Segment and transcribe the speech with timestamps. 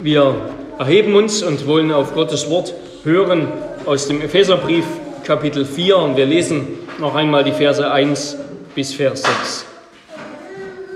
[0.00, 0.36] Wir
[0.78, 3.48] erheben uns und wollen auf Gottes Wort hören
[3.84, 4.84] aus dem Epheserbrief
[5.24, 6.68] Kapitel 4 und wir lesen
[7.00, 8.36] noch einmal die Verse 1
[8.76, 9.66] bis Vers 6.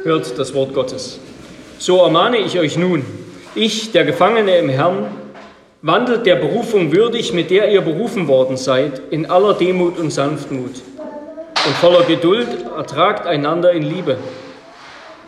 [0.05, 1.19] Hört das Wort Gottes.
[1.79, 3.05] So ermahne ich euch nun,
[3.57, 5.07] ich, der Gefangene im Herrn,
[5.83, 10.81] wandelt der Berufung würdig, mit der ihr berufen worden seid, in aller Demut und Sanftmut.
[11.67, 14.17] Und voller Geduld ertragt einander in Liebe.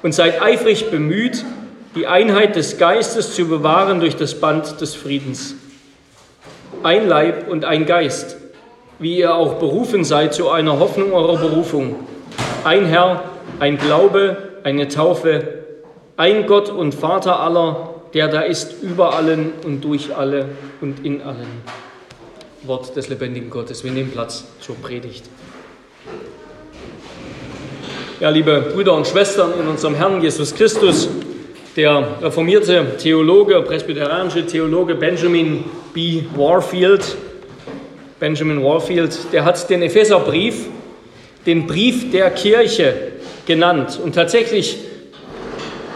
[0.04, 1.44] Und seid eifrig bemüht,
[1.94, 5.54] die Einheit des Geistes zu bewahren durch das Band des Friedens.
[6.82, 8.36] Ein Leib und ein Geist,
[8.98, 11.96] wie ihr auch berufen seid zu einer Hoffnung eurer Berufung.
[12.64, 13.24] Ein Herr,
[13.60, 15.64] ein Glaube, eine Taufe,
[16.16, 20.46] ein Gott und Vater aller, der da ist über allen und durch alle
[20.80, 21.62] und in allen.
[22.64, 23.84] Wort des lebendigen Gottes.
[23.84, 25.24] Wir nehmen Platz zur Predigt.
[28.20, 31.08] Ja, liebe Brüder und Schwestern in unserem Herrn Jesus Christus,
[31.76, 36.22] der reformierte Theologe, presbyterianische Theologe Benjamin B.
[36.36, 37.16] Warfield,
[38.20, 40.66] Benjamin Warfield, der hat den Epheserbrief
[41.46, 42.94] den Brief der Kirche
[43.46, 44.00] genannt.
[44.02, 44.78] Und tatsächlich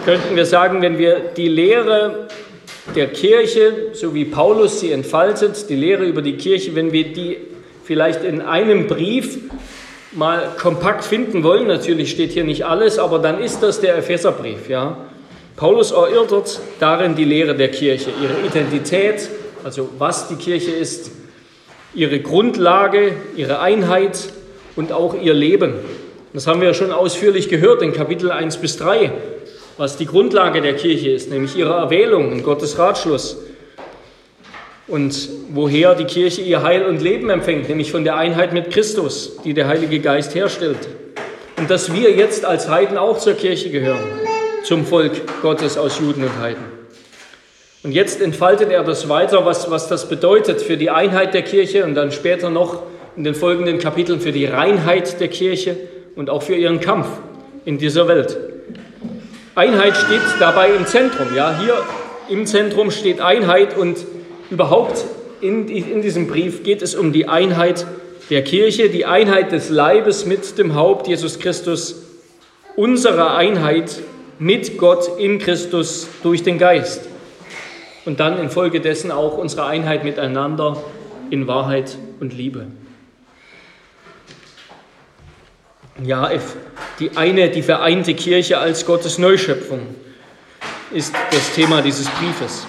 [0.04, 2.28] könnten wir sagen, wenn wir die Lehre
[2.94, 7.38] der Kirche, so wie Paulus sie entfaltet, die Lehre über die Kirche, wenn wir die
[7.84, 9.38] vielleicht in einem Brief
[10.12, 14.68] mal kompakt finden wollen, natürlich steht hier nicht alles, aber dann ist das der Epheserbrief,
[14.68, 15.07] ja.
[15.58, 19.28] Paulus erörtert darin die Lehre der Kirche, ihre Identität,
[19.64, 21.10] also was die Kirche ist,
[21.92, 24.16] ihre Grundlage, ihre Einheit
[24.76, 25.74] und auch ihr Leben.
[26.32, 29.10] Das haben wir schon ausführlich gehört in Kapitel 1 bis 3,
[29.76, 33.38] was die Grundlage der Kirche ist, nämlich ihre Erwählung und Gottes Ratschluss.
[34.86, 39.38] Und woher die Kirche ihr Heil und Leben empfängt, nämlich von der Einheit mit Christus,
[39.44, 40.88] die der Heilige Geist herstellt.
[41.56, 44.27] Und dass wir jetzt als Heiden auch zur Kirche gehören
[44.64, 46.64] zum Volk Gottes aus Juden und Heiden.
[47.82, 51.84] Und jetzt entfaltet er das weiter, was, was das bedeutet für die Einheit der Kirche
[51.84, 52.82] und dann später noch
[53.16, 55.76] in den folgenden Kapiteln für die Reinheit der Kirche
[56.16, 57.06] und auch für ihren Kampf
[57.64, 58.36] in dieser Welt.
[59.54, 61.34] Einheit steht dabei im Zentrum.
[61.34, 61.74] Ja, hier
[62.28, 63.98] im Zentrum steht Einheit und
[64.50, 65.04] überhaupt
[65.40, 67.86] in, in diesem Brief geht es um die Einheit
[68.30, 72.02] der Kirche, die Einheit des Leibes mit dem Haupt Jesus Christus,
[72.76, 74.00] unsere Einheit
[74.38, 77.08] mit Gott in Christus durch den Geist.
[78.04, 80.82] Und dann infolgedessen auch unsere Einheit miteinander
[81.30, 82.66] in Wahrheit und Liebe.
[86.02, 86.30] Ja,
[87.00, 89.80] die eine, die vereinte Kirche als Gottes Neuschöpfung
[90.92, 92.66] ist das Thema dieses Briefes.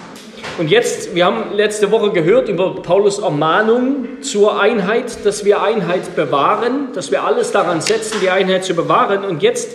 [0.57, 6.15] Und jetzt, wir haben letzte Woche gehört über Paulus Ermahnung zur Einheit, dass wir Einheit
[6.17, 9.23] bewahren, dass wir alles daran setzen, die Einheit zu bewahren.
[9.23, 9.69] Und jetzt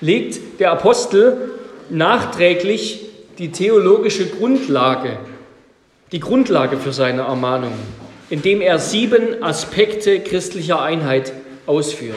[0.00, 1.50] legt der Apostel
[1.90, 3.06] nachträglich
[3.38, 5.18] die theologische Grundlage,
[6.12, 7.72] die Grundlage für seine Ermahnung,
[8.30, 11.32] indem er sieben Aspekte christlicher Einheit
[11.66, 12.16] ausführt.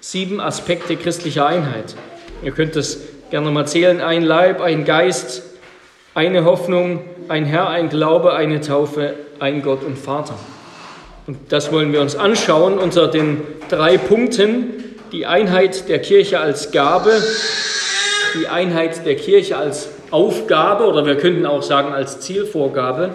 [0.00, 1.94] Sieben Aspekte christlicher Einheit.
[2.42, 2.98] Ihr könnt das
[3.30, 4.00] gerne mal zählen.
[4.00, 5.42] Ein Leib, ein Geist,
[6.14, 10.38] eine Hoffnung, ein Herr, ein Glaube, eine Taufe, ein Gott und Vater.
[11.26, 16.72] Und das wollen wir uns anschauen unter den drei Punkten, die Einheit der Kirche als
[16.72, 17.22] Gabe,
[18.34, 23.10] die Einheit der Kirche als Aufgabe oder wir könnten auch sagen als Zielvorgabe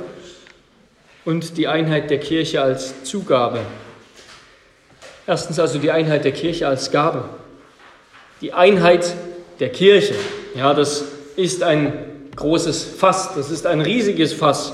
[1.25, 3.59] und die Einheit der Kirche als Zugabe.
[5.27, 7.25] Erstens also die Einheit der Kirche als Gabe.
[8.39, 9.13] Die Einheit
[9.59, 10.15] der Kirche,
[10.55, 11.03] ja, das
[11.35, 11.91] ist ein
[12.37, 14.73] großes Fass, das ist ein riesiges Fass.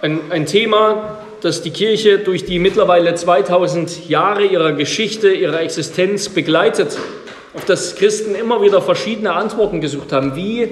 [0.00, 6.28] Ein, ein Thema, dass die Kirche durch die mittlerweile 2000 Jahre ihrer Geschichte, ihrer Existenz
[6.28, 6.98] begleitet,
[7.54, 10.36] auf das Christen immer wieder verschiedene Antworten gesucht haben.
[10.36, 10.68] Wie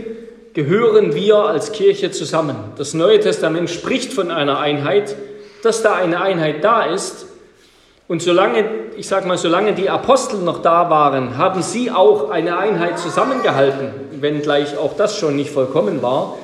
[0.52, 2.56] gehören wir als Kirche zusammen?
[2.76, 5.16] Das Neue Testament spricht von einer Einheit,
[5.62, 7.26] dass da eine Einheit da ist.
[8.06, 8.64] Und solange,
[8.98, 13.92] ich sage mal, solange die Apostel noch da waren, haben sie auch eine Einheit zusammengehalten,
[14.20, 16.36] wenngleich auch das schon nicht vollkommen war.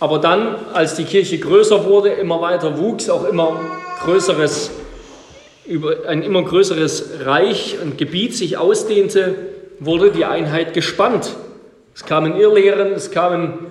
[0.00, 3.60] Aber dann, als die Kirche größer wurde, immer weiter wuchs, auch immer
[4.04, 4.70] größeres,
[6.06, 9.34] ein immer größeres Reich und Gebiet sich ausdehnte,
[9.80, 11.34] wurde die Einheit gespannt.
[11.94, 13.66] Es kamen Irrlehren, es kamen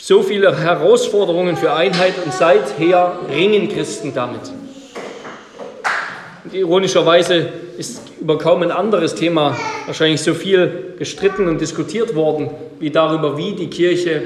[0.00, 4.40] so viele Herausforderungen für Einheit und seither ringen Christen damit.
[6.44, 9.56] Und ironischerweise ist über kaum ein anderes Thema
[9.86, 12.50] wahrscheinlich so viel gestritten und diskutiert worden
[12.80, 14.22] wie darüber, wie die Kirche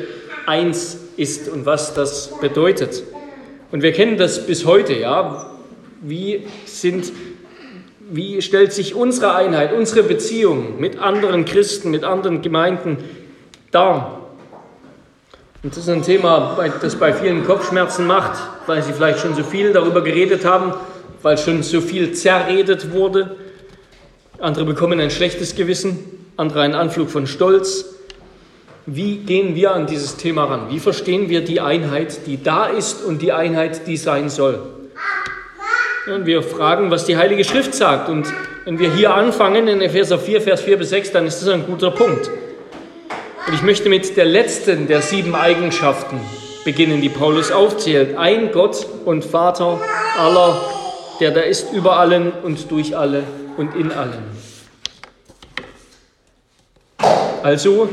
[0.46, 3.02] eins ist und was das bedeutet.
[3.70, 5.50] Und wir kennen das bis heute, ja.
[6.00, 7.12] Wie sind,
[8.10, 12.98] wie stellt sich unsere Einheit, unsere Beziehung mit anderen Christen, mit anderen Gemeinden
[13.70, 14.20] dar.
[15.62, 19.42] Und das ist ein Thema, das bei vielen Kopfschmerzen macht, weil sie vielleicht schon so
[19.42, 20.74] viel darüber geredet haben,
[21.22, 23.36] weil schon so viel zerredet wurde.
[24.38, 25.98] Andere bekommen ein schlechtes Gewissen,
[26.36, 27.93] andere einen Anflug von Stolz.
[28.86, 30.66] Wie gehen wir an dieses Thema ran?
[30.68, 34.60] Wie verstehen wir die Einheit, die da ist und die Einheit, die sein soll?
[36.06, 38.10] Und wir fragen, was die Heilige Schrift sagt.
[38.10, 38.26] Und
[38.66, 41.64] wenn wir hier anfangen in Epheser 4, Vers 4 bis 6, dann ist das ein
[41.64, 42.28] guter Punkt.
[43.46, 46.20] Und ich möchte mit der letzten der sieben Eigenschaften
[46.66, 48.18] beginnen, die Paulus aufzählt.
[48.18, 49.80] Ein Gott und Vater
[50.18, 50.60] aller,
[51.20, 53.22] der da ist über allen und durch alle
[53.56, 54.24] und in allen.
[57.42, 57.88] Also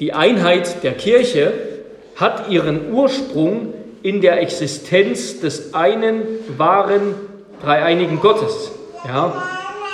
[0.00, 1.52] die Einheit der Kirche
[2.16, 6.22] hat ihren Ursprung in der Existenz des einen
[6.56, 7.14] wahren
[7.62, 8.72] dreieinigen Gottes.
[9.06, 9.42] Ja,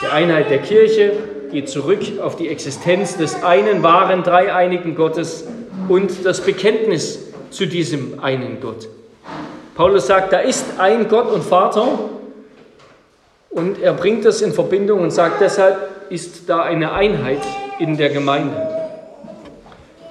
[0.03, 1.12] die Einheit der Kirche
[1.50, 5.44] geht zurück auf die Existenz des einen wahren dreieinigen Gottes
[5.88, 7.19] und das Bekenntnis
[7.50, 8.88] zu diesem einen Gott.
[9.75, 11.99] Paulus sagt, da ist ein Gott und Vater
[13.50, 17.43] und er bringt das in Verbindung und sagt, deshalb ist da eine Einheit
[17.79, 18.75] in der Gemeinde.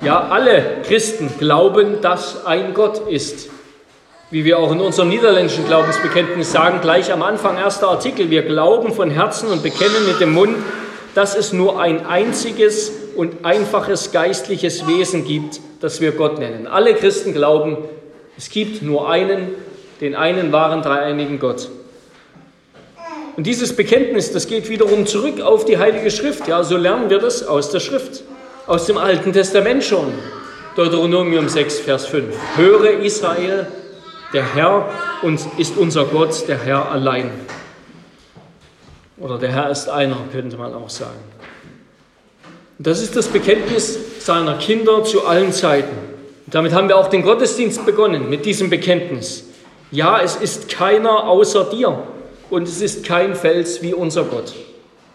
[0.05, 3.49] Ja, alle Christen glauben, dass ein Gott ist.
[4.29, 8.93] Wie wir auch in unserem niederländischen Glaubensbekenntnis sagen, gleich am Anfang, erster Artikel, wir glauben
[8.93, 10.57] von Herzen und bekennen mit dem Mund,
[11.15, 16.67] dass es nur ein einziges und einfaches geistliches Wesen gibt, das wir Gott nennen.
[16.67, 17.77] Alle Christen glauben,
[18.37, 19.55] es gibt nur einen,
[20.01, 21.69] den einen wahren dreieinigen Gott.
[23.37, 26.47] Und dieses Bekenntnis, das geht wiederum zurück auf die Heilige Schrift.
[26.47, 28.23] Ja, so lernen wir das aus der Schrift
[28.67, 30.13] aus dem Alten Testament schon.
[30.75, 32.35] Deuteronomium 6, Vers 5.
[32.57, 33.67] Höre Israel,
[34.33, 34.89] der Herr
[35.57, 37.31] ist unser Gott, der Herr allein.
[39.17, 41.19] Oder der Herr ist einer, könnte man auch sagen.
[42.77, 45.95] Das ist das Bekenntnis seiner Kinder zu allen Zeiten.
[46.47, 49.45] Damit haben wir auch den Gottesdienst begonnen, mit diesem Bekenntnis.
[49.91, 52.03] Ja, es ist keiner außer dir
[52.49, 54.53] und es ist kein Fels wie unser Gott.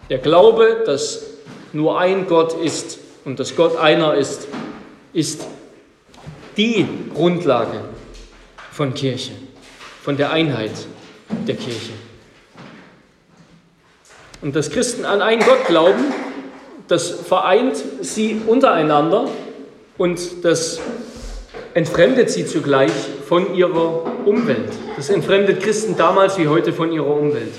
[0.09, 1.23] Der Glaube, dass
[1.71, 4.47] nur ein Gott ist, und dass Gott einer ist,
[5.13, 5.45] ist
[6.57, 7.81] die Grundlage
[8.71, 9.33] von Kirche,
[10.03, 10.71] von der Einheit
[11.47, 11.93] der Kirche.
[14.41, 16.13] Und dass Christen an einen Gott glauben,
[16.87, 19.29] das vereint sie untereinander
[19.97, 20.79] und das
[21.73, 22.91] entfremdet sie zugleich
[23.27, 24.71] von ihrer Umwelt.
[24.95, 27.53] Das entfremdet Christen damals wie heute von ihrer Umwelt.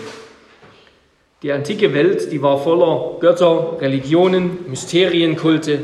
[1.42, 5.80] Die antike Welt, die war voller Götter, Religionen, Mysterienkulte,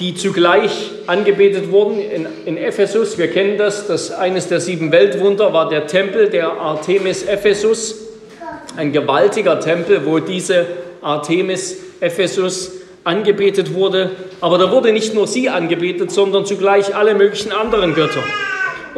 [0.00, 3.16] die zugleich angebetet wurden in, in, Ephesus.
[3.16, 8.08] Wir kennen das, dass eines der sieben Weltwunder war der Tempel der Artemis Ephesus,
[8.76, 10.66] ein gewaltiger Tempel, wo diese
[11.00, 12.72] Artemis Ephesus
[13.04, 14.10] angebetet wurde.
[14.40, 18.22] Aber da wurde nicht nur sie angebetet, sondern zugleich alle möglichen anderen Götter.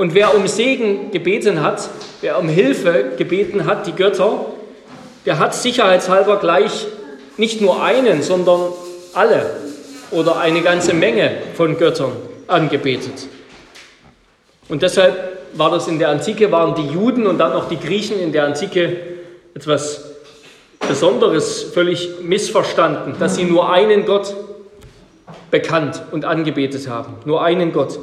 [0.01, 1.91] Und wer um Segen gebeten hat,
[2.23, 4.47] wer um Hilfe gebeten hat, die Götter,
[5.27, 6.87] der hat sicherheitshalber gleich
[7.37, 8.73] nicht nur einen, sondern
[9.13, 9.45] alle
[10.11, 12.13] oder eine ganze Menge von Göttern
[12.47, 13.29] angebetet.
[14.71, 18.19] Und deshalb war das in der Antike, waren die Juden und dann auch die Griechen
[18.19, 18.97] in der Antike
[19.53, 20.03] etwas
[20.89, 24.35] Besonderes, völlig missverstanden, dass sie nur einen Gott
[25.51, 27.17] bekannt und angebetet haben.
[27.27, 27.99] Nur einen Gott.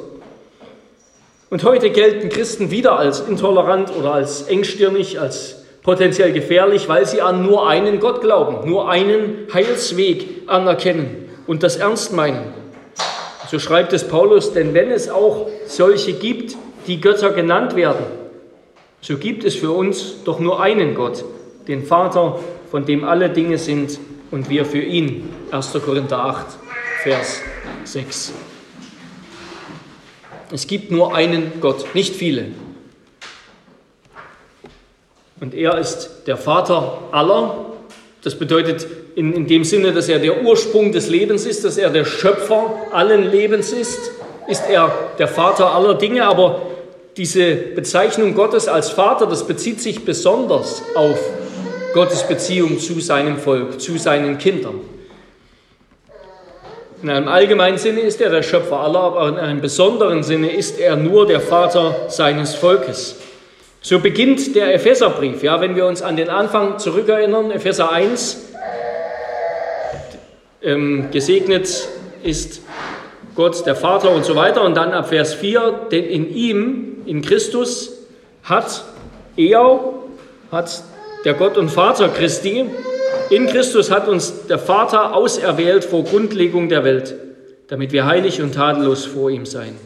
[1.50, 7.22] Und heute gelten Christen wieder als intolerant oder als engstirnig, als potenziell gefährlich, weil sie
[7.22, 12.52] an nur einen Gott glauben, nur einen Heilsweg anerkennen und das ernst meinen.
[13.50, 18.04] So schreibt es Paulus, denn wenn es auch solche gibt, die Götter genannt werden,
[19.00, 21.24] so gibt es für uns doch nur einen Gott,
[21.66, 22.40] den Vater,
[22.70, 23.98] von dem alle Dinge sind
[24.30, 25.30] und wir für ihn.
[25.50, 25.72] 1.
[25.82, 26.46] Korinther 8,
[27.02, 27.40] Vers
[27.84, 28.34] 6.
[30.50, 32.46] Es gibt nur einen Gott, nicht viele.
[35.40, 37.66] Und er ist der Vater aller.
[38.22, 41.90] Das bedeutet in, in dem Sinne, dass er der Ursprung des Lebens ist, dass er
[41.90, 44.10] der Schöpfer allen Lebens ist,
[44.48, 46.26] ist er der Vater aller Dinge.
[46.26, 46.62] Aber
[47.16, 51.18] diese Bezeichnung Gottes als Vater, das bezieht sich besonders auf
[51.92, 54.80] Gottes Beziehung zu seinem Volk, zu seinen Kindern.
[57.00, 60.80] In einem allgemeinen Sinne ist er der Schöpfer aller, aber in einem besonderen Sinne ist
[60.80, 63.14] er nur der Vater seines Volkes.
[63.80, 65.44] So beginnt der Epheserbrief.
[65.44, 68.48] Ja, wenn wir uns an den Anfang zurückerinnern, Epheser 1,
[70.62, 71.88] ähm, gesegnet
[72.24, 72.62] ist
[73.36, 74.64] Gott, der Vater und so weiter.
[74.64, 77.92] Und dann ab Vers 4, denn in ihm, in Christus,
[78.42, 78.82] hat
[79.36, 79.80] er,
[80.50, 80.82] hat
[81.24, 82.66] der Gott und Vater Christi,
[83.30, 87.14] in Christus hat uns der Vater auserwählt vor Grundlegung der Welt.
[87.68, 89.76] damit wir heilig und tadellos vor ihm sein.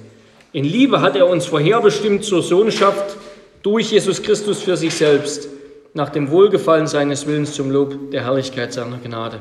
[0.52, 3.16] In Liebe hat er uns vorherbestimmt zur Sohnschaft
[3.62, 5.49] durch Jesus Christus für sich selbst,
[5.94, 9.40] nach dem Wohlgefallen seines Willens zum Lob der Herrlichkeit seiner Gnade.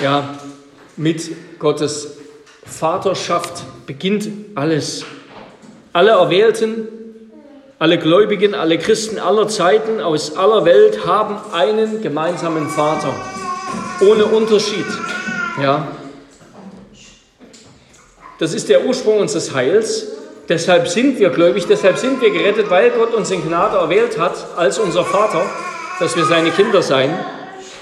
[0.00, 0.38] Ja,
[0.96, 2.16] mit Gottes
[2.64, 5.04] Vaterschaft beginnt alles.
[5.92, 6.88] Alle Erwählten,
[7.78, 13.14] alle Gläubigen, alle Christen aller Zeiten aus aller Welt haben einen gemeinsamen Vater,
[14.00, 14.86] ohne Unterschied.
[15.62, 15.88] Ja,
[18.38, 20.08] das ist der Ursprung unseres Heils.
[20.48, 24.34] Deshalb sind wir gläubig, deshalb sind wir gerettet, weil Gott uns in Gnade erwählt hat
[24.56, 25.46] als unser Vater,
[25.98, 27.14] dass wir seine Kinder seien.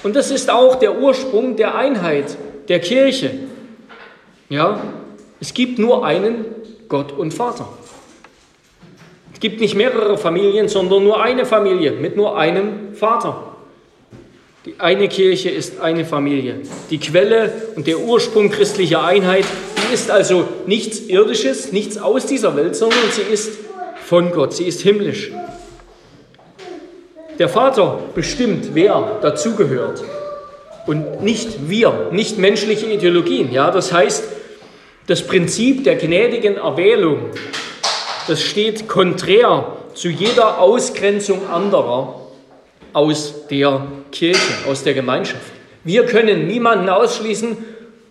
[0.03, 2.37] Und das ist auch der Ursprung der Einheit
[2.69, 3.31] der Kirche.
[4.47, 4.79] Ja,
[5.41, 6.45] es gibt nur einen
[6.87, 7.67] Gott und Vater.
[9.43, 13.57] Gibt nicht mehrere Familien, sondern nur eine Familie mit nur einem Vater.
[14.65, 16.61] Die eine Kirche ist eine Familie.
[16.89, 19.43] Die Quelle und der Ursprung christlicher Einheit,
[19.75, 23.51] die ist also nichts Irdisches, nichts aus dieser Welt, sondern sie ist
[24.05, 25.33] von Gott, sie ist himmlisch.
[27.37, 30.05] Der Vater bestimmt, wer dazugehört
[30.87, 33.51] und nicht wir, nicht menschliche Ideologien.
[33.51, 34.23] Ja, das heißt,
[35.07, 37.31] das Prinzip der gnädigen Erwählung,
[38.27, 42.21] das steht konträr zu jeder Ausgrenzung anderer
[42.93, 45.51] aus der Kirche, aus der Gemeinschaft.
[45.83, 47.57] Wir können niemanden ausschließen,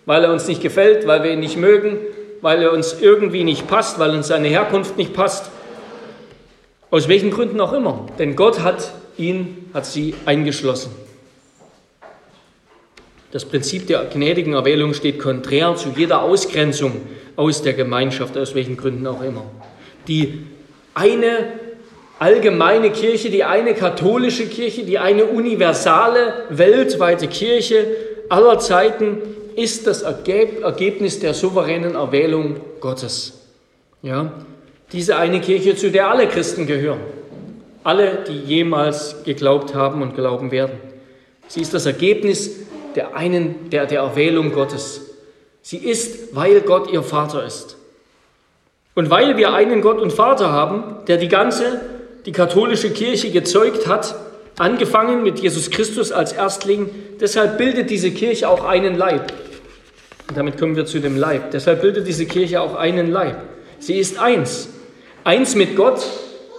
[0.05, 1.99] weil er uns nicht gefällt, weil wir ihn nicht mögen,
[2.41, 5.51] weil er uns irgendwie nicht passt, weil uns seine Herkunft nicht passt.
[6.91, 8.07] Aus welchen Gründen auch immer.
[8.19, 10.95] Denn Gott hat ihn, hat sie eingeschlossen.
[13.31, 17.01] Das Prinzip der gnädigen Erwählung steht konträr zu jeder Ausgrenzung
[17.37, 19.45] aus der Gemeinschaft, aus welchen Gründen auch immer.
[20.09, 20.47] Die
[20.95, 21.53] eine
[22.19, 27.87] allgemeine Kirche, die eine katholische Kirche, die eine universale, weltweite Kirche
[28.29, 29.19] aller Zeiten
[29.57, 33.41] ist das Ergebnis der souveränen Erwählung Gottes.
[34.01, 34.33] Ja,
[34.93, 37.01] diese eine Kirche, zu der alle Christen gehören.
[37.85, 40.79] Alle, die jemals geglaubt haben und glauben werden.
[41.49, 42.51] Sie ist das Ergebnis
[42.95, 45.01] der, einen, der, der Erwählung Gottes.
[45.63, 47.77] Sie ist, weil Gott ihr Vater ist.
[48.95, 51.81] Und weil wir einen Gott und Vater haben, der die ganze
[52.27, 54.15] die katholische Kirche gezeugt hat,
[54.59, 56.91] angefangen mit Jesus Christus als Erstling.
[57.21, 59.33] Deshalb bildet diese Kirche auch einen Leib.
[60.29, 61.51] Und damit kommen wir zu dem Leib.
[61.51, 63.37] Deshalb bildet diese Kirche auch einen Leib.
[63.79, 64.69] Sie ist eins.
[65.25, 66.05] Eins mit Gott,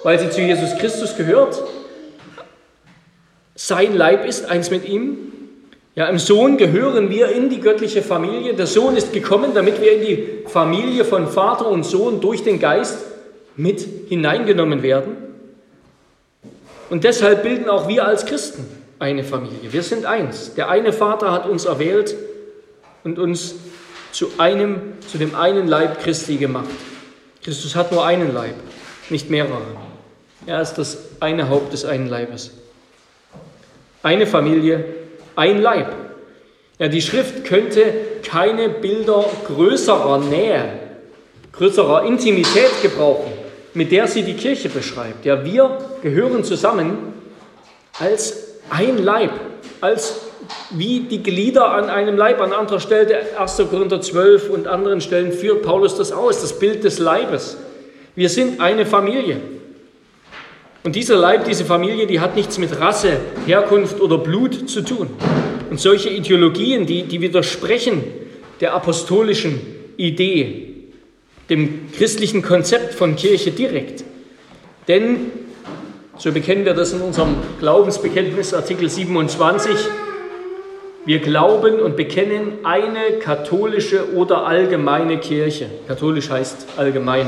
[0.03, 1.61] weil sie zu Jesus Christus gehört.
[3.55, 5.32] Sein Leib ist eins mit ihm.
[5.95, 8.55] Ja, im Sohn gehören wir in die göttliche Familie.
[8.55, 12.59] Der Sohn ist gekommen, damit wir in die Familie von Vater und Sohn durch den
[12.59, 12.97] Geist
[13.55, 15.17] mit hineingenommen werden.
[16.89, 18.65] Und deshalb bilden auch wir als Christen
[18.97, 19.71] eine Familie.
[19.71, 20.55] Wir sind eins.
[20.55, 22.15] Der eine Vater hat uns erwählt
[23.03, 23.55] und uns
[24.11, 26.69] zu einem, zu dem einen Leib Christi gemacht.
[27.43, 28.55] Christus hat nur einen Leib,
[29.09, 29.61] nicht mehrere.
[30.45, 32.51] Er ist das eine Haupt des einen Leibes.
[34.01, 34.85] Eine Familie,
[35.35, 35.93] ein Leib.
[36.79, 40.65] Ja, die Schrift könnte keine Bilder größerer Nähe,
[41.51, 45.25] größerer Intimität gebrauchen mit der sie die Kirche beschreibt.
[45.25, 47.13] Ja, wir gehören zusammen
[47.99, 49.31] als ein Leib,
[49.81, 50.21] als
[50.71, 52.41] wie die Glieder an einem Leib.
[52.41, 53.57] An anderer Stelle, 1.
[53.69, 57.57] Korinther 12 und anderen Stellen führt Paulus das aus, das Bild des Leibes.
[58.15, 59.37] Wir sind eine Familie.
[60.83, 65.09] Und dieser Leib, diese Familie, die hat nichts mit Rasse, Herkunft oder Blut zu tun.
[65.69, 68.03] Und solche Ideologien, die, die widersprechen
[68.59, 69.61] der apostolischen
[69.95, 70.73] Idee,
[71.49, 74.03] dem christlichen Konzept von Kirche direkt.
[74.87, 75.31] Denn,
[76.17, 79.71] so bekennen wir das in unserem Glaubensbekenntnis Artikel 27,
[81.05, 85.69] wir glauben und bekennen eine katholische oder allgemeine Kirche.
[85.87, 87.27] Katholisch heißt allgemein.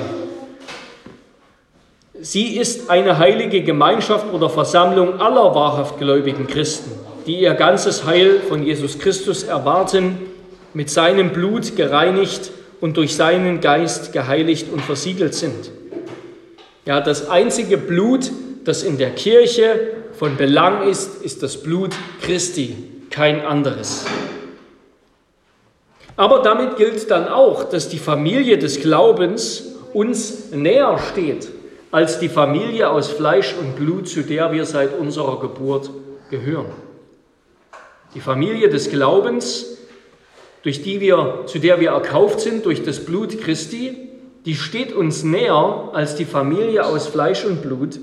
[2.22, 6.92] Sie ist eine heilige Gemeinschaft oder Versammlung aller wahrhaft gläubigen Christen,
[7.28, 10.18] die ihr ganzes Heil von Jesus Christus erwarten,
[10.74, 15.72] mit seinem Blut gereinigt und durch seinen Geist geheiligt und versiegelt sind.
[16.86, 18.32] Ja, das einzige Blut,
[18.64, 19.78] das in der Kirche
[20.14, 21.92] von Belang ist, ist das Blut
[22.22, 22.78] Christi,
[23.10, 24.06] kein anderes.
[26.16, 31.50] Aber damit gilt dann auch, dass die Familie des Glaubens uns näher steht
[31.96, 35.90] als die Familie aus Fleisch und Blut, zu der wir seit unserer Geburt
[36.30, 36.74] gehören.
[38.14, 39.78] Die Familie des Glaubens
[40.62, 44.10] durch die wir, zu der wir erkauft sind durch das Blut Christi,
[44.44, 47.98] die steht uns näher als die Familie aus Fleisch und Blut,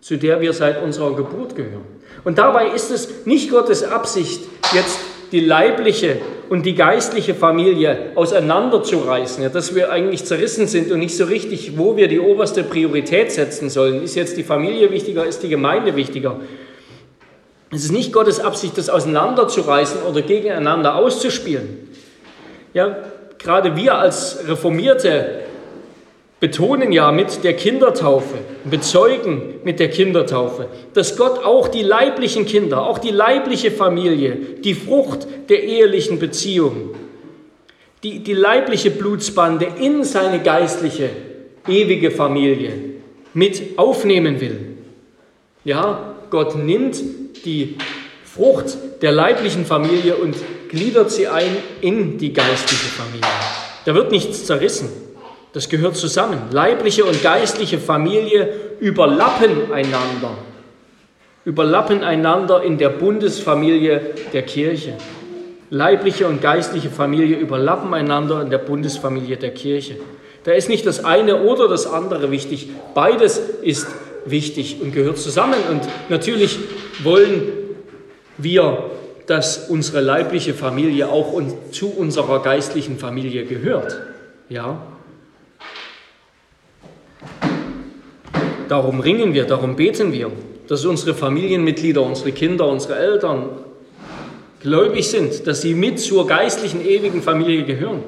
[0.00, 1.86] zu der wir seit unserer Geburt gehören.
[2.24, 4.40] Und dabei ist es nicht Gottes Absicht,
[4.74, 4.98] jetzt
[5.30, 6.16] die leibliche
[6.48, 11.76] und die geistliche Familie auseinanderzureißen, ja, dass wir eigentlich zerrissen sind und nicht so richtig,
[11.76, 14.02] wo wir die oberste Priorität setzen sollen.
[14.02, 16.40] Ist jetzt die Familie wichtiger, ist die Gemeinde wichtiger?
[17.72, 21.88] Es ist nicht Gottes Absicht, das auseinanderzureißen oder gegeneinander auszuspielen.
[22.72, 22.96] Ja,
[23.38, 25.45] gerade wir als Reformierte
[26.40, 32.86] betonen ja mit der Kindertaufe, bezeugen mit der Kindertaufe, dass Gott auch die leiblichen Kinder,
[32.86, 36.94] auch die leibliche Familie, die Frucht der ehelichen Beziehung,
[38.02, 41.08] die, die leibliche Blutsbande in seine geistliche,
[41.66, 42.72] ewige Familie
[43.32, 44.76] mit aufnehmen will.
[45.64, 47.02] Ja, Gott nimmt
[47.44, 47.76] die
[48.24, 50.36] Frucht der leiblichen Familie und
[50.68, 53.26] gliedert sie ein in die geistliche Familie.
[53.84, 55.05] Da wird nichts zerrissen.
[55.56, 56.38] Das gehört zusammen.
[56.50, 60.36] Leibliche und geistliche Familie überlappen einander.
[61.46, 64.02] Überlappen einander in der Bundesfamilie
[64.34, 64.98] der Kirche.
[65.70, 69.96] Leibliche und geistliche Familie überlappen einander in der Bundesfamilie der Kirche.
[70.44, 72.68] Da ist nicht das eine oder das andere wichtig.
[72.92, 73.86] Beides ist
[74.26, 75.56] wichtig und gehört zusammen.
[75.70, 76.58] Und natürlich
[77.02, 77.44] wollen
[78.36, 78.90] wir,
[79.26, 81.32] dass unsere leibliche Familie auch
[81.70, 84.02] zu unserer geistlichen Familie gehört.
[84.50, 84.82] Ja,
[88.68, 90.30] Darum ringen wir, darum beten wir,
[90.68, 93.48] dass unsere Familienmitglieder, unsere Kinder, unsere Eltern
[94.60, 98.02] gläubig sind, dass sie mit zur geistlichen ewigen Familie gehören.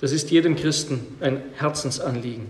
[0.00, 2.46] Das ist jedem Christen ein Herzensanliegen.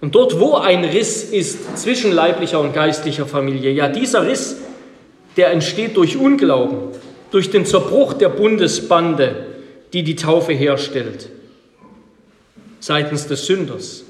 [0.00, 4.56] Und dort, wo ein Riss ist zwischen leiblicher und geistlicher Familie, ja, dieser Riss,
[5.36, 6.78] der entsteht durch Unglauben,
[7.30, 9.46] durch den Zerbruch der Bundesbande,
[9.92, 11.28] die die Taufe herstellt,
[12.80, 14.04] seitens des Sünders.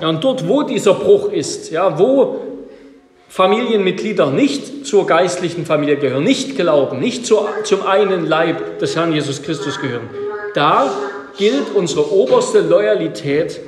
[0.00, 2.40] Ja, und dort, wo dieser Bruch ist, ja, wo
[3.28, 9.12] Familienmitglieder nicht zur geistlichen Familie gehören, nicht glauben, nicht zur, zum einen Leib des Herrn
[9.12, 10.08] Jesus Christus gehören,
[10.54, 10.90] da
[11.36, 13.60] gilt unsere oberste Loyalität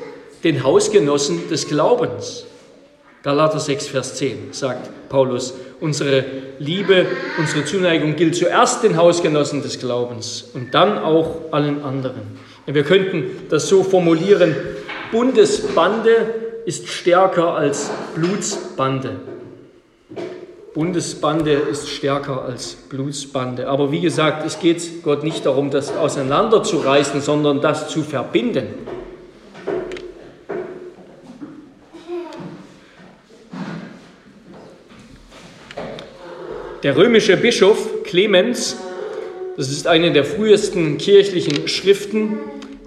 [0.45, 2.45] den Hausgenossen des Glaubens.
[3.23, 6.25] Galater 6, Vers 10 sagt Paulus, unsere
[6.59, 12.39] Liebe, unsere Zuneigung gilt zuerst den Hausgenossen des Glaubens und dann auch allen anderen.
[12.67, 14.55] Wir könnten das so formulieren,
[15.11, 16.35] Bundesbande
[16.67, 19.17] ist stärker als Blutsbande.
[20.75, 23.69] Bundesbande ist stärker als Blutsbande.
[23.69, 28.67] Aber wie gesagt, es geht Gott nicht darum, das auseinanderzureißen, sondern das zu verbinden.
[36.83, 38.77] Der römische Bischof Clemens,
[39.57, 42.39] das ist eine der frühesten kirchlichen Schriften,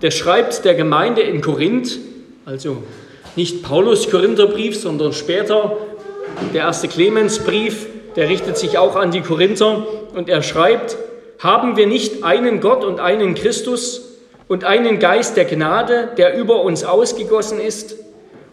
[0.02, 2.00] der schreibt der Gemeinde in Korinth,
[2.46, 2.84] also
[3.36, 5.78] nicht Paulus Korintherbrief, sondern später
[6.54, 10.98] der erste Clemensbrief, der richtet sich auch an die Korinther und er schreibt,
[11.40, 16.62] haben wir nicht einen Gott und einen Christus und einen Geist der Gnade, der über
[16.62, 17.96] uns ausgegossen ist?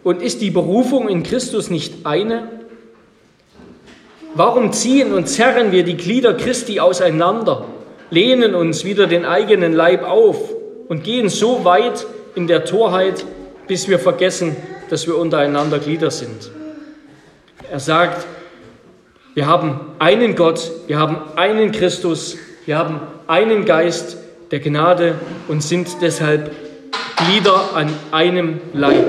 [0.03, 2.47] Und ist die Berufung in Christus nicht eine?
[4.33, 7.65] Warum ziehen und zerren wir die Glieder Christi auseinander,
[8.11, 10.53] lehnen uns wieder den eigenen Leib auf
[10.87, 13.25] und gehen so weit in der Torheit,
[13.69, 14.57] bis wir vergessen,
[14.89, 16.51] dass wir untereinander Glieder sind.
[17.71, 18.25] Er sagt,
[19.35, 24.17] wir haben einen Gott, wir haben einen Christus, wir haben einen Geist
[24.49, 25.13] der Gnade
[25.47, 26.51] und sind deshalb
[27.15, 29.05] Glieder an einem Leib.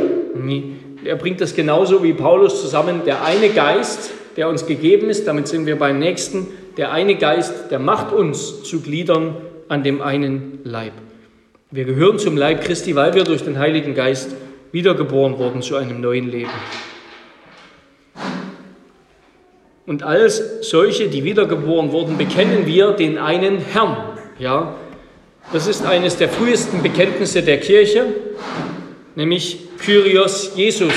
[1.05, 3.01] Er bringt das genauso wie Paulus zusammen.
[3.07, 7.71] Der eine Geist, der uns gegeben ist, damit sind wir beim nächsten, der eine Geist,
[7.71, 9.37] der macht uns zu Gliedern
[9.69, 10.93] an dem einen Leib.
[11.71, 14.35] Wir gehören zum Leib Christi, weil wir durch den Heiligen Geist
[14.73, 16.51] wiedergeboren wurden zu einem neuen Leben.
[19.87, 23.97] Und als solche, die wiedergeboren wurden, bekennen wir den einen Herrn.
[24.39, 24.77] Ja,
[25.53, 28.07] das ist eines der frühesten Bekenntnisse der Kirche,
[29.17, 30.95] nämlich Kyrios Jesus.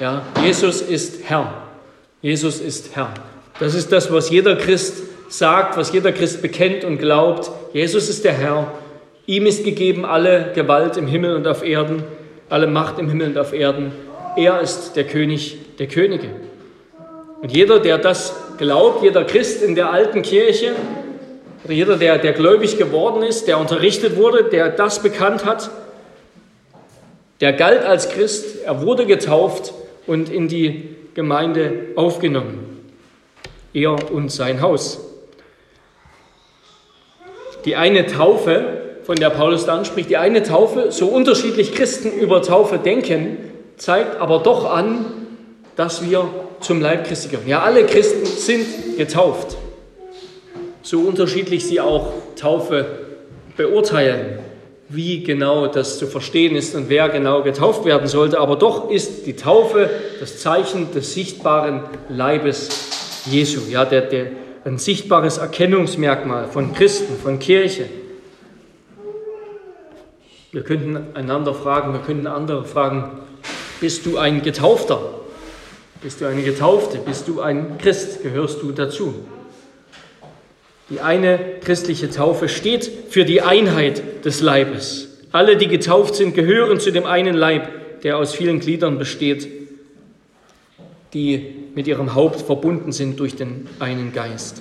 [0.00, 1.68] Ja, Jesus ist Herr.
[2.20, 3.14] Jesus ist Herr.
[3.60, 7.50] Das ist das, was jeder Christ sagt, was jeder Christ bekennt und glaubt.
[7.72, 8.74] Jesus ist der Herr.
[9.26, 12.02] Ihm ist gegeben alle Gewalt im Himmel und auf Erden
[12.52, 13.92] alle Macht im Himmel und auf Erden.
[14.36, 16.28] Er ist der König der Könige.
[17.40, 20.74] Und jeder, der das glaubt, jeder Christ in der alten Kirche,
[21.64, 25.70] oder jeder, der, der gläubig geworden ist, der unterrichtet wurde, der das bekannt hat,
[27.40, 29.72] der galt als Christ, er wurde getauft
[30.06, 32.92] und in die Gemeinde aufgenommen.
[33.72, 35.00] Er und sein Haus.
[37.64, 42.42] Die eine Taufe von der Paulus dann spricht, die eine Taufe, so unterschiedlich Christen über
[42.42, 43.36] Taufe denken,
[43.76, 45.04] zeigt aber doch an,
[45.76, 46.28] dass wir
[46.60, 47.48] zum Leib Christi gehören.
[47.48, 49.56] Ja, alle Christen sind getauft.
[50.82, 52.86] So unterschiedlich sie auch Taufe
[53.56, 54.38] beurteilen,
[54.88, 59.26] wie genau das zu verstehen ist und wer genau getauft werden sollte, aber doch ist
[59.26, 59.88] die Taufe
[60.20, 62.68] das Zeichen des sichtbaren Leibes
[63.30, 64.26] Jesu, ja, der, der,
[64.64, 67.86] ein sichtbares Erkennungsmerkmal von Christen, von Kirche.
[70.52, 73.10] Wir könnten einander fragen, wir könnten andere fragen,
[73.80, 75.00] bist du ein Getaufter?
[76.02, 76.98] Bist du eine Getaufte?
[76.98, 78.22] Bist du ein Christ?
[78.22, 79.14] Gehörst du dazu?
[80.90, 85.08] Die eine christliche Taufe steht für die Einheit des Leibes.
[85.32, 89.48] Alle, die getauft sind, gehören zu dem einen Leib, der aus vielen Gliedern besteht,
[91.14, 94.60] die mit ihrem Haupt verbunden sind durch den einen Geist.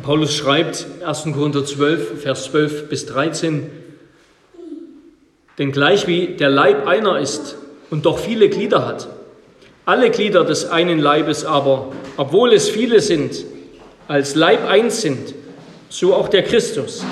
[0.00, 1.24] Paulus schreibt 1.
[1.34, 3.70] Korinther 12, Vers 12 bis 13,
[5.58, 7.56] denn gleich wie der Leib einer ist
[7.90, 9.08] und doch viele Glieder hat,
[9.84, 13.44] alle Glieder des einen Leibes aber, obwohl es viele sind,
[14.08, 15.34] als Leib eins sind,
[15.90, 17.04] so auch der Christus.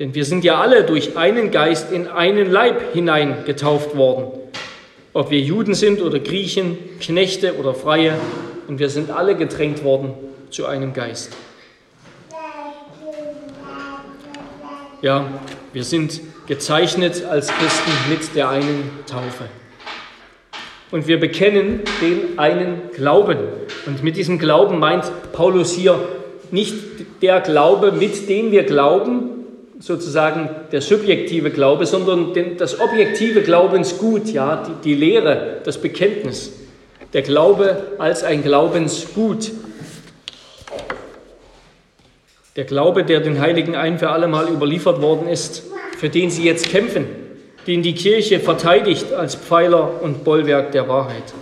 [0.00, 4.32] Denn wir sind ja alle durch einen Geist in einen Leib hinein getauft worden.
[5.12, 8.14] Ob wir Juden sind oder Griechen, Knechte oder Freie,
[8.66, 10.12] und wir sind alle getränkt worden
[10.50, 11.32] zu einem Geist.
[15.02, 15.26] Ja,
[15.74, 19.44] wir sind gezeichnet als Christen mit der einen Taufe
[20.90, 23.36] und wir bekennen den einen Glauben.
[23.86, 25.98] Und mit diesem Glauben meint Paulus hier
[26.50, 26.74] nicht
[27.22, 29.30] der Glaube, mit dem wir glauben,
[29.80, 36.52] sozusagen der subjektive Glaube, sondern das objektive Glaubensgut, ja, die, die Lehre, das Bekenntnis.
[37.12, 39.50] Der Glaube als ein Glaubensgut.
[42.56, 45.64] Der Glaube, der den Heiligen ein für alle Mal überliefert worden ist,
[45.98, 47.06] für den sie jetzt kämpfen
[47.66, 51.34] den die Kirche verteidigt als Pfeiler und Bollwerk der Wahrheit.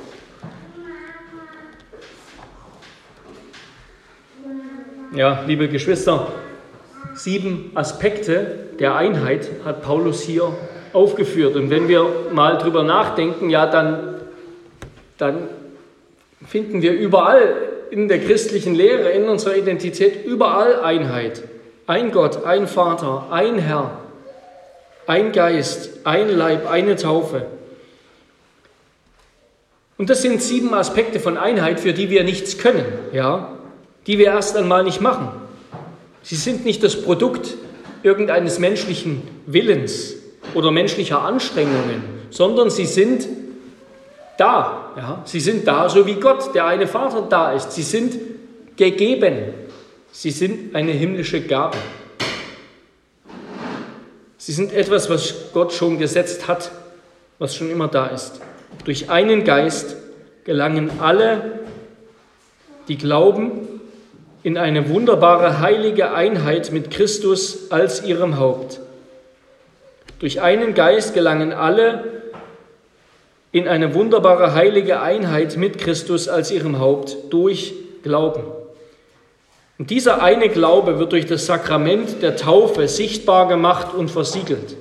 [5.14, 6.28] Ja, liebe Geschwister,
[7.14, 10.56] sieben Aspekte der Einheit hat Paulus hier
[10.92, 11.54] aufgeführt.
[11.56, 14.16] Und wenn wir mal drüber nachdenken, ja, dann,
[15.18, 15.48] dann
[16.46, 17.54] finden wir überall
[17.90, 21.42] in der christlichen Lehre, in unserer Identität, überall Einheit.
[21.86, 23.98] Ein Gott, ein Vater, ein Herr,
[25.06, 27.46] ein Geist, ein Leib, eine Taufe.
[29.96, 33.56] Und das sind sieben Aspekte von Einheit, für die wir nichts können, ja,
[34.06, 35.28] die wir erst einmal nicht machen.
[36.22, 37.54] Sie sind nicht das Produkt
[38.02, 40.14] irgendeines menschlichen Willens
[40.54, 43.26] oder menschlicher Anstrengungen, sondern sie sind
[44.38, 44.92] da.
[44.96, 45.22] Ja?
[45.24, 47.72] Sie sind da, so wie Gott, der eine Vater, da ist.
[47.72, 48.14] Sie sind
[48.76, 49.54] gegeben.
[50.12, 51.76] Sie sind eine himmlische Gabe.
[54.36, 56.70] Sie sind etwas, was Gott schon gesetzt hat,
[57.38, 58.40] was schon immer da ist.
[58.84, 59.96] Durch einen Geist
[60.44, 61.60] gelangen alle,
[62.88, 63.68] die glauben,
[64.42, 68.80] in eine wunderbare heilige Einheit mit Christus als ihrem Haupt.
[70.18, 72.13] Durch einen Geist gelangen alle
[73.54, 78.42] in eine wunderbare heilige Einheit mit Christus als ihrem Haupt durch Glauben.
[79.78, 84.74] Und dieser eine Glaube wird durch das Sakrament der Taufe sichtbar gemacht und versiegelt.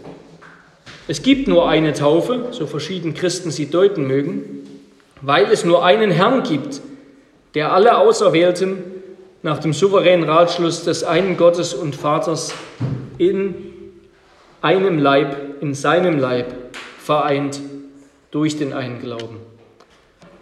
[1.08, 4.68] Es gibt nur eine Taufe, so verschieden Christen sie deuten mögen,
[5.22, 6.82] weil es nur einen Herrn gibt,
[7.54, 8.82] der alle Auserwählten
[9.44, 12.56] nach dem souveränen Ratschluss des einen Gottes und Vaters
[13.20, 13.54] in
[14.64, 16.56] einem Leib, in seinem Leib
[16.98, 17.60] vereint
[18.34, 19.40] durch den einen Glauben.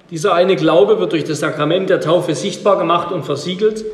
[0.10, 3.86] Dieser eine Glaube wird durch das Sakrament der Taufe sichtbar gemacht und versiegelt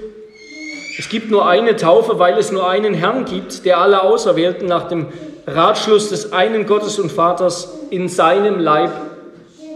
[1.00, 4.88] es gibt nur eine Taufe, weil es nur einen Herrn gibt, der alle Auserwählten nach
[4.88, 5.08] dem
[5.46, 8.92] Ratschluss des einen Gottes und Vaters in seinem Leib,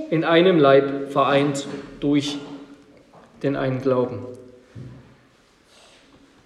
[0.09, 1.67] in einem Leib vereint
[1.99, 2.39] durch
[3.43, 4.25] den einen Glauben.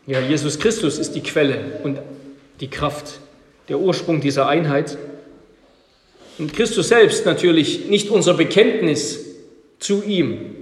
[0.06, 2.00] Ja, Jesus Christus ist die Quelle und
[2.60, 3.20] die Kraft,
[3.70, 4.98] der Ursprung dieser Einheit.
[6.38, 9.26] Und Christus selbst natürlich nicht unser Bekenntnis
[9.80, 10.56] zu ihm,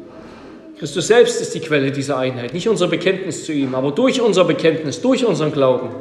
[0.83, 4.43] Christus selbst ist die Quelle dieser Einheit, nicht unser Bekenntnis zu ihm, aber durch unser
[4.43, 5.91] Bekenntnis, durch unseren Glauben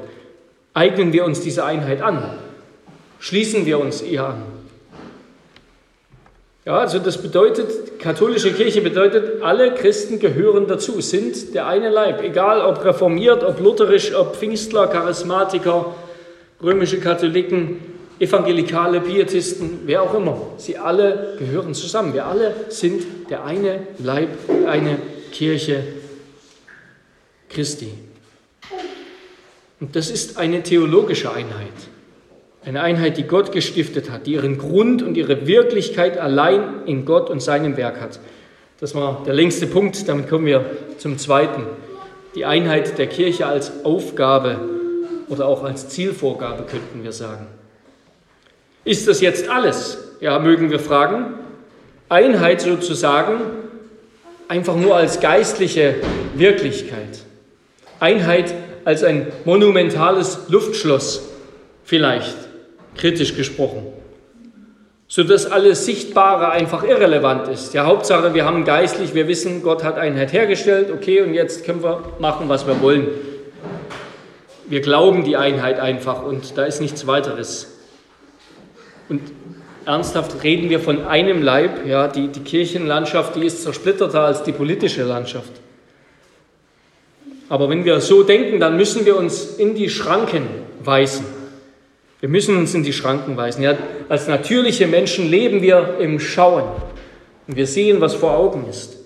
[0.75, 2.39] eignen wir uns diese Einheit an,
[3.21, 4.43] schließen wir uns ihr an.
[6.65, 12.23] Ja, also das bedeutet, katholische Kirche bedeutet, alle Christen gehören dazu, sind der eine Leib,
[12.23, 15.95] egal ob reformiert, ob lutherisch, ob Pfingstler, Charismatiker,
[16.63, 17.79] römische Katholiken,
[18.23, 22.15] Evangelikale, Pietisten, wer auch immer, sie alle gehören zusammen.
[22.15, 24.29] Wir alle sind der eine Leib,
[24.65, 24.99] eine
[25.33, 25.83] Kirche
[27.49, 27.89] Christi.
[29.81, 31.73] Und das ist eine theologische Einheit.
[32.65, 37.29] Eine Einheit, die Gott gestiftet hat, die ihren Grund und ihre Wirklichkeit allein in Gott
[37.29, 38.21] und seinem Werk hat.
[38.79, 40.65] Das war der längste Punkt, damit kommen wir
[40.97, 41.65] zum zweiten.
[42.37, 44.61] Die Einheit der Kirche als Aufgabe
[45.29, 47.49] oder auch als Zielvorgabe könnten wir sagen.
[48.85, 49.99] Ist das jetzt alles?
[50.21, 51.35] Ja, mögen wir fragen.
[52.09, 53.40] Einheit sozusagen
[54.49, 55.95] einfach nur als geistliche
[56.35, 57.21] Wirklichkeit.
[58.01, 58.53] Einheit
[58.85, 61.29] als ein monumentales Luftschloss
[61.85, 62.37] vielleicht,
[62.97, 63.87] kritisch gesprochen,
[65.09, 67.75] sodass alles Sichtbare einfach irrelevant ist.
[67.75, 71.83] Ja, Hauptsache, wir haben geistlich, wir wissen, Gott hat Einheit hergestellt, okay, und jetzt können
[71.83, 73.09] wir machen, was wir wollen.
[74.66, 77.72] Wir glauben die Einheit einfach und da ist nichts weiteres.
[79.09, 79.21] Und
[79.85, 84.53] ernsthaft reden wir von einem Leib, ja, die, die Kirchenlandschaft, die ist zersplitterter als die
[84.53, 85.53] politische Landschaft.
[87.49, 90.47] Aber wenn wir so denken, dann müssen wir uns in die Schranken
[90.83, 91.27] weisen.
[92.21, 93.62] Wir müssen uns in die Schranken weisen.
[93.62, 93.77] Ja,
[94.09, 96.65] als natürliche Menschen leben wir im Schauen
[97.47, 98.97] und wir sehen, was vor Augen ist.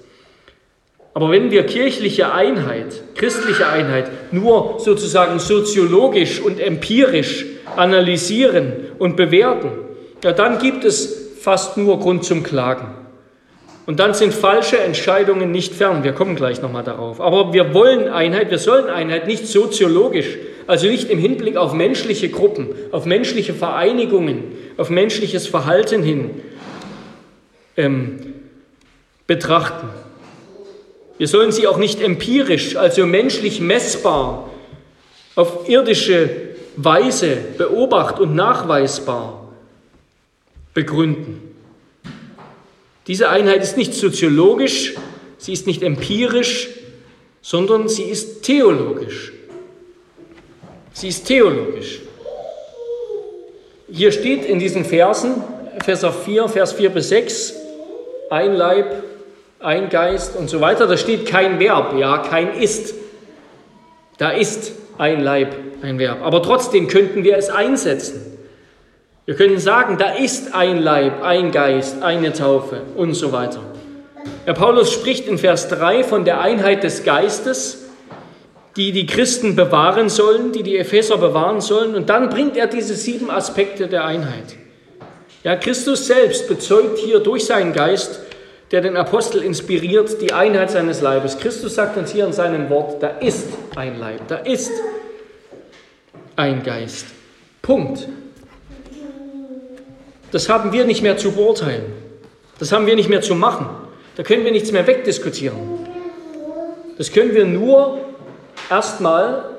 [1.14, 9.70] Aber wenn wir kirchliche Einheit, christliche Einheit nur sozusagen soziologisch und empirisch analysieren und bewerten,
[10.26, 12.88] ja, dann gibt es fast nur Grund zum Klagen.
[13.86, 16.02] Und dann sind falsche Entscheidungen nicht fern.
[16.02, 17.20] Wir kommen gleich nochmal darauf.
[17.20, 20.36] Aber wir wollen Einheit, wir sollen Einheit nicht soziologisch,
[20.66, 24.42] also nicht im Hinblick auf menschliche Gruppen, auf menschliche Vereinigungen,
[24.78, 26.30] auf menschliches Verhalten hin
[27.76, 28.34] ähm,
[29.28, 29.88] betrachten.
[31.18, 34.50] Wir sollen sie auch nicht empirisch, also menschlich messbar,
[35.36, 36.30] auf irdische
[36.74, 39.45] Weise beobacht und nachweisbar
[40.76, 41.40] begründen.
[43.06, 44.94] Diese Einheit ist nicht soziologisch,
[45.38, 46.68] sie ist nicht empirisch,
[47.40, 49.32] sondern sie ist theologisch.
[50.92, 52.00] Sie ist theologisch.
[53.90, 55.42] Hier steht in diesen Versen,
[55.82, 57.54] Vers 4, Vers 4 bis 6,
[58.28, 59.02] ein Leib,
[59.60, 60.86] ein Geist und so weiter.
[60.86, 62.94] Da steht kein Verb, ja, kein Ist.
[64.18, 66.18] Da ist ein Leib, ein Verb.
[66.22, 68.35] Aber trotzdem könnten wir es einsetzen.
[69.26, 73.60] Wir können sagen, da ist ein Leib, ein Geist, eine Taufe und so weiter.
[74.44, 77.86] Herr Paulus spricht in Vers 3 von der Einheit des Geistes,
[78.76, 81.96] die die Christen bewahren sollen, die die Epheser bewahren sollen.
[81.96, 84.54] Und dann bringt er diese sieben Aspekte der Einheit.
[85.42, 88.20] Ja, Christus selbst bezeugt hier durch seinen Geist,
[88.70, 91.36] der den Apostel inspiriert, die Einheit seines Leibes.
[91.36, 94.70] Christus sagt uns hier in seinem Wort, da ist ein Leib, da ist
[96.36, 97.06] ein Geist.
[97.60, 98.06] Punkt.
[100.32, 101.84] Das haben wir nicht mehr zu beurteilen.
[102.58, 103.68] Das haben wir nicht mehr zu machen.
[104.16, 105.56] Da können wir nichts mehr wegdiskutieren.
[106.96, 107.98] Das können wir nur
[108.70, 109.56] erstmal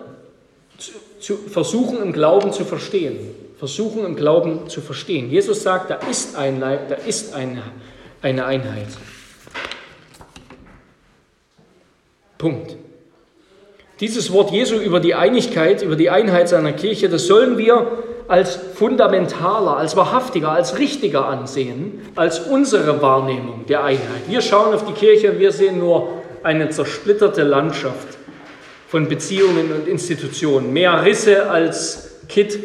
[1.52, 3.36] versuchen im Glauben zu verstehen.
[3.60, 5.30] Versuchen im Glauben zu verstehen.
[5.30, 7.64] Jesus sagt, da ist ein Leib, da ist eine,
[8.22, 8.88] eine Einheit.
[12.38, 12.76] Punkt.
[14.00, 17.88] Dieses Wort Jesu über die Einigkeit, über die Einheit seiner Kirche, das sollen wir
[18.28, 24.28] als fundamentaler, als wahrhaftiger, als richtiger ansehen, als unsere Wahrnehmung der Einheit.
[24.28, 28.18] Wir schauen auf die Kirche und wir sehen nur eine zersplitterte Landschaft
[28.88, 30.74] von Beziehungen und Institutionen.
[30.74, 32.60] Mehr Risse als Kit,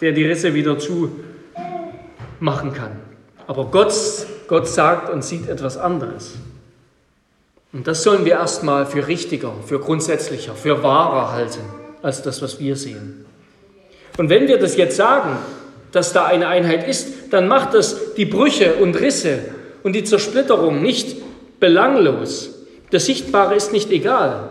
[0.00, 3.00] der die Risse wieder zumachen kann.
[3.46, 3.94] Aber Gott,
[4.46, 6.34] Gott sagt und sieht etwas anderes.
[7.72, 11.60] Und das sollen wir erstmal für richtiger, für grundsätzlicher, für wahrer halten,
[12.02, 13.26] als das, was wir sehen.
[14.16, 15.36] Und wenn wir das jetzt sagen,
[15.92, 19.38] dass da eine Einheit ist, dann macht das die Brüche und Risse
[19.82, 21.16] und die Zersplitterung nicht
[21.60, 22.50] belanglos.
[22.90, 24.50] Das Sichtbare ist nicht egal.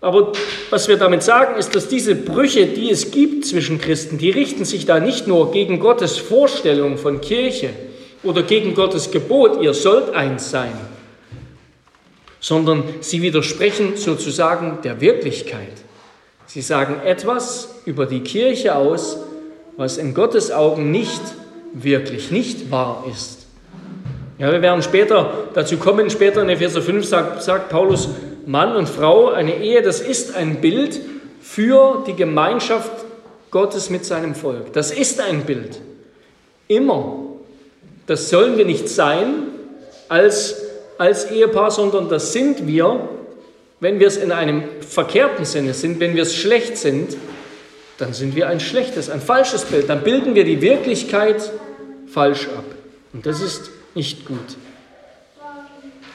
[0.00, 0.32] Aber
[0.70, 4.64] was wir damit sagen, ist, dass diese Brüche, die es gibt zwischen Christen, die richten
[4.64, 7.70] sich da nicht nur gegen Gottes Vorstellung von Kirche
[8.24, 10.72] oder gegen Gottes Gebot, ihr sollt eins sein,
[12.42, 15.72] sondern sie widersprechen sozusagen der Wirklichkeit.
[16.46, 19.16] Sie sagen etwas über die Kirche aus,
[19.78, 21.22] was in Gottes Augen nicht
[21.72, 23.46] wirklich, nicht wahr ist.
[24.38, 28.08] Ja, wir werden später dazu kommen, später in Epheser 5 sagt, sagt Paulus,
[28.44, 31.00] Mann und Frau, eine Ehe, das ist ein Bild
[31.40, 32.90] für die Gemeinschaft
[33.52, 34.72] Gottes mit seinem Volk.
[34.72, 35.80] Das ist ein Bild.
[36.66, 37.18] Immer.
[38.06, 39.28] Das sollen wir nicht sein
[40.08, 40.61] als,
[41.02, 43.08] als Ehepaar, sondern das sind wir
[43.82, 47.16] wenn wir es in einem verkehrten Sinne sind, wenn wir es schlecht sind,
[47.98, 49.88] dann sind wir ein schlechtes, ein falsches Bild.
[49.88, 51.50] Dann bilden wir die Wirklichkeit
[52.06, 52.64] falsch ab.
[53.12, 54.38] Und das ist nicht gut.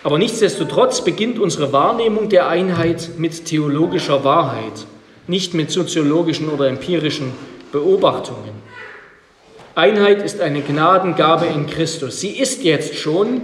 [0.02, 4.86] Aber nichtsdestotrotz beginnt unsere Wahrnehmung der Einheit mit theologischer Wahrheit,
[5.28, 7.34] nicht mit soziologischen oder empirischen
[7.74, 8.62] Beobachtungen.
[9.76, 12.22] Einheit ist eine Gnadengabe in Christus.
[12.22, 13.42] Sie ist jetzt schon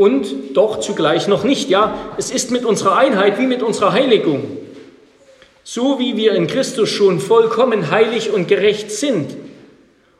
[0.00, 1.68] und doch zugleich noch nicht.
[1.68, 4.56] Ja, es ist mit unserer Einheit wie mit unserer Heiligung.
[5.62, 9.36] So wie wir in Christus schon vollkommen heilig und gerecht sind,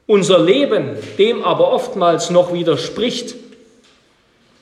[0.07, 3.37] unser Leben dem aber oftmals noch widerspricht,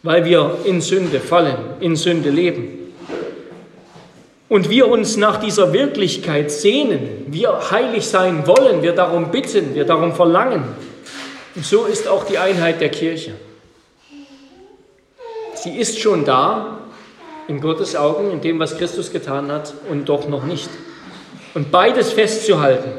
[0.04, 2.92] weil wir in Sünde fallen, in Sünde leben.
[4.48, 9.84] Und wir uns nach dieser Wirklichkeit sehnen, wir heilig sein wollen, wir darum bitten, wir
[9.84, 10.62] darum verlangen.
[11.56, 13.32] Und so ist auch die Einheit der Kirche.
[15.62, 16.78] Sie ist schon da,
[17.48, 20.68] in Gottes Augen, in dem, was Christus getan hat, und doch noch nicht.
[21.54, 22.92] Und beides festzuhalten,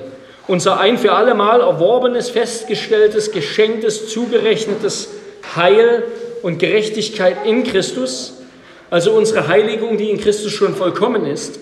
[0.48, 5.10] unser ein für allemal erworbenes, festgestelltes, geschenktes, zugerechnetes
[5.56, 6.04] Heil
[6.42, 8.34] und Gerechtigkeit in Christus,
[8.90, 11.60] also unsere Heiligung, die in Christus schon vollkommen ist,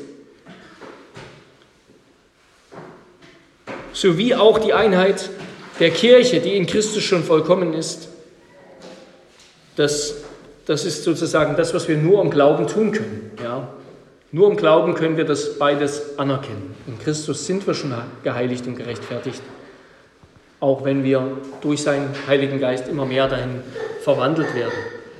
[3.91, 5.29] sowie auch die Einheit
[5.79, 8.07] der Kirche, die in Christus schon vollkommen ist,
[9.75, 10.15] das
[10.67, 13.31] das ist sozusagen das, was wir nur im Glauben tun können.
[13.41, 13.69] Ja?
[14.33, 16.75] Nur im Glauben können wir das beides anerkennen.
[16.85, 19.41] In Christus sind wir schon geheiligt und gerechtfertigt,
[20.59, 23.61] auch wenn wir durch seinen Heiligen Geist immer mehr dahin
[24.01, 24.73] verwandelt werden.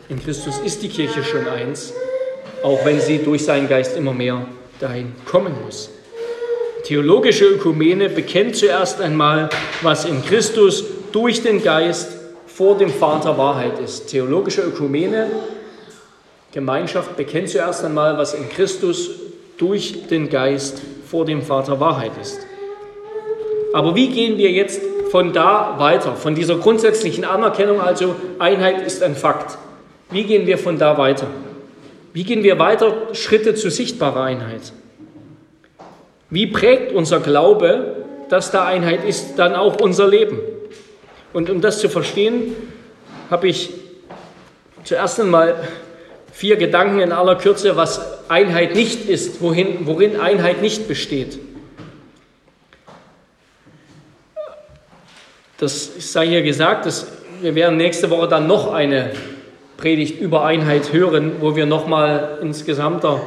[0.10, 1.94] In Christus ist die Kirche schon eins,
[2.62, 4.46] auch wenn sie durch seinen Geist immer mehr
[4.82, 5.90] dahin kommen muss.
[6.84, 9.50] Theologische Ökumene bekennt zuerst einmal,
[9.82, 10.84] was in Christus
[11.14, 12.17] durch den Geist
[12.58, 14.08] vor dem Vater Wahrheit ist.
[14.08, 15.28] Theologische Ökumene,
[16.52, 19.12] Gemeinschaft bekennt zuerst einmal, was in Christus
[19.60, 22.40] durch den Geist vor dem Vater Wahrheit ist.
[23.74, 29.04] Aber wie gehen wir jetzt von da weiter, von dieser grundsätzlichen Anerkennung, also Einheit ist
[29.04, 29.60] ein Fakt?
[30.10, 31.28] Wie gehen wir von da weiter?
[32.14, 34.74] Wie gehen wir weiter Schritte zu sichtbarer Einheit?
[36.32, 37.98] Wie prägt unser Glaube,
[38.30, 40.40] dass da Einheit ist, dann auch unser Leben?
[41.38, 42.56] Und um das zu verstehen,
[43.30, 43.70] habe ich
[44.84, 45.68] zuerst einmal
[46.32, 51.38] vier Gedanken in aller Kürze, was Einheit nicht ist, wohin, worin Einheit nicht besteht.
[55.60, 57.06] Das sei hier gesagt, dass
[57.40, 59.12] wir werden nächste Woche dann noch eine
[59.78, 63.22] Predigt über Einheit hören, wo wir nochmal insgesamter,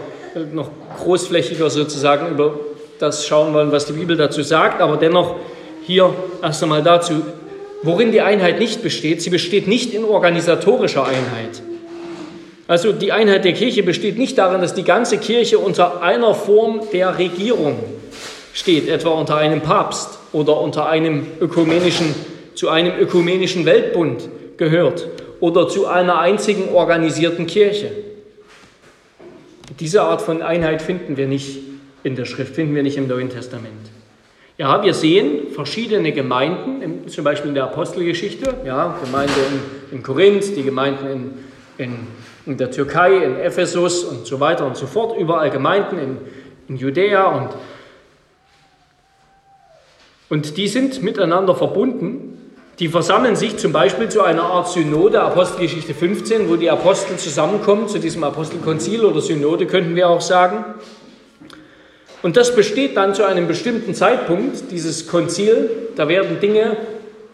[0.53, 2.59] noch großflächiger sozusagen über
[2.99, 4.81] das schauen wollen, was die Bibel dazu sagt.
[4.81, 5.37] Aber dennoch
[5.87, 7.23] hier erst einmal dazu,
[7.83, 9.23] worin die Einheit nicht besteht.
[9.23, 11.63] Sie besteht nicht in organisatorischer Einheit.
[12.67, 16.83] Also die Einheit der Kirche besteht nicht darin, dass die ganze Kirche unter einer Form
[16.93, 17.79] der Regierung
[18.53, 22.15] steht, etwa unter einem Papst oder unter einem ökumenischen,
[22.55, 25.09] zu einem ökumenischen Weltbund gehört
[25.41, 27.91] oder zu einer einzigen organisierten Kirche.
[29.81, 31.59] Diese Art von Einheit finden wir nicht
[32.05, 33.91] in der Schrift, finden wir nicht im Neuen Testament.
[34.61, 39.33] Ja, wir sehen verschiedene Gemeinden, zum Beispiel in der Apostelgeschichte, ja, Gemeinde
[39.91, 41.33] in, in Korinth, die Gemeinden in,
[41.79, 42.07] in,
[42.45, 46.19] in, der Türkei, in Ephesus und so weiter und so fort, überall Gemeinden in,
[46.69, 47.49] in Judäa und,
[50.29, 52.53] und die sind miteinander verbunden.
[52.81, 57.89] Die versammeln sich zum Beispiel zu einer Art Synode, Apostelgeschichte 15, wo die Apostel zusammenkommen,
[57.89, 60.67] zu diesem Apostelkonzil oder Synode könnten wir auch sagen.
[62.23, 65.71] Und das besteht dann zu einem bestimmten Zeitpunkt, dieses Konzil.
[65.97, 66.77] Da werden Dinge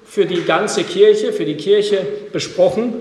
[0.05, 2.95] für die ganze Kirche, für die Kirche besprochen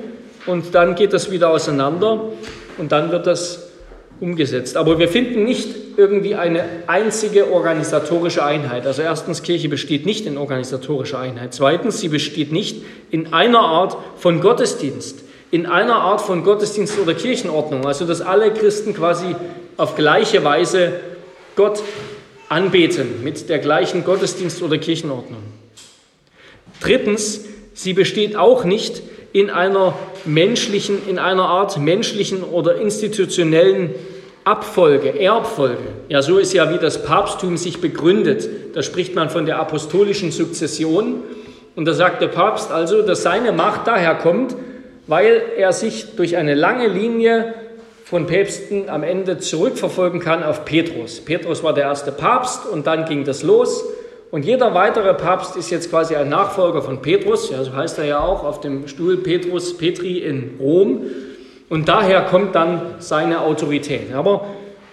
[0.48, 2.32] und dann geht das wieder auseinander
[2.78, 3.70] und dann wird das
[4.20, 4.78] umgesetzt.
[4.78, 8.86] Aber wir finden nicht irgendwie eine einzige organisatorische Einheit.
[8.86, 11.54] Also erstens, Kirche besteht nicht in organisatorischer Einheit.
[11.54, 17.14] Zweitens, sie besteht nicht in einer Art von Gottesdienst, in einer Art von Gottesdienst oder
[17.14, 17.86] Kirchenordnung.
[17.86, 19.36] Also dass alle Christen quasi
[19.78, 20.94] auf gleiche Weise
[21.56, 21.82] Gott
[22.50, 25.42] anbeten mit der gleichen Gottesdienst- oder Kirchenordnung.
[26.82, 29.02] Drittens, sie besteht auch nicht
[29.34, 33.92] in einer menschlichen, in einer Art menschlichen oder institutionellen
[34.44, 35.84] Abfolge, Erbfolge.
[36.08, 38.48] Ja, so ist ja, wie das Papsttum sich begründet.
[38.76, 41.24] Da spricht man von der apostolischen Sukzession.
[41.76, 44.56] Und da sagt der Papst also, dass seine Macht daher kommt,
[45.08, 47.54] weil er sich durch eine lange Linie
[48.06, 51.20] von Päpsten am Ende zurückverfolgen kann auf Petrus.
[51.22, 53.84] Petrus war der erste Papst und dann ging das los.
[54.30, 58.06] Und jeder weitere Papst ist jetzt quasi ein Nachfolger von Petrus, ja, so heißt er
[58.06, 61.02] ja auch, auf dem Stuhl Petrus, Petri in Rom.
[61.68, 64.14] Und daher kommt dann seine Autorität.
[64.14, 64.50] Aber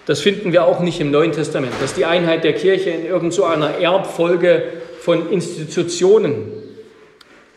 [0.07, 3.73] das finden wir auch nicht im Neuen Testament, dass die Einheit der Kirche in irgendeiner
[3.75, 4.63] so Erbfolge
[5.01, 6.51] von Institutionen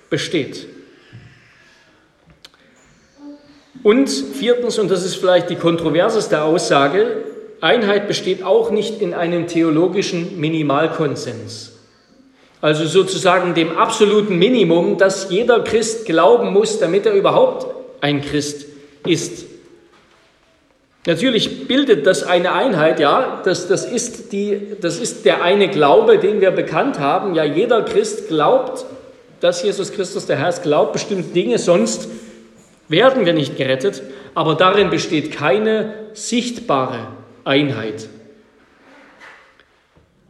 [0.09, 0.67] besteht.
[3.85, 7.23] Und viertens, und das ist vielleicht die kontroverseste Aussage,
[7.61, 11.73] Einheit besteht auch nicht in einem theologischen Minimalkonsens.
[12.61, 17.67] Also sozusagen dem absoluten Minimum, dass jeder Christ glauben muss, damit er überhaupt
[18.01, 18.65] ein Christ
[19.05, 19.45] ist.
[21.05, 26.17] Natürlich bildet das eine Einheit, ja, das, das, ist die, das ist der eine Glaube,
[26.17, 27.35] den wir bekannt haben.
[27.35, 28.83] Ja, jeder Christ glaubt,
[29.41, 32.09] dass Jesus Christus der Herr ist, glaubt bestimmte Dinge, sonst
[32.87, 34.03] werden wir nicht gerettet.
[34.33, 37.07] Aber darin besteht keine sichtbare
[37.43, 38.09] Einheit.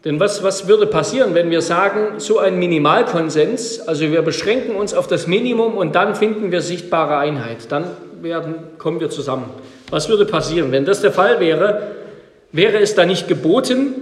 [0.06, 4.94] Denn was, was würde passieren, wenn wir sagen, so ein Minimalkonsens, also wir beschränken uns
[4.94, 7.86] auf das Minimum und dann finden wir sichtbare Einheit, dann
[8.22, 9.50] werden, kommen wir zusammen.
[9.90, 10.72] Was würde passieren?
[10.72, 11.88] Wenn das der Fall wäre,
[12.52, 13.96] wäre es da nicht geboten,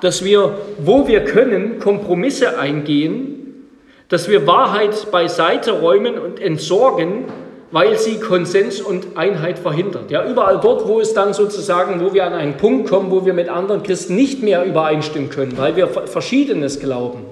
[0.00, 3.66] dass wir, wo wir können, Kompromisse eingehen,
[4.08, 7.24] dass wir Wahrheit beiseite räumen und entsorgen,
[7.72, 10.10] weil sie Konsens und Einheit verhindert.
[10.10, 13.32] Ja, überall dort, wo es dann sozusagen, wo wir an einen Punkt kommen, wo wir
[13.32, 17.24] mit anderen Christen nicht mehr übereinstimmen können, weil wir Verschiedenes glauben,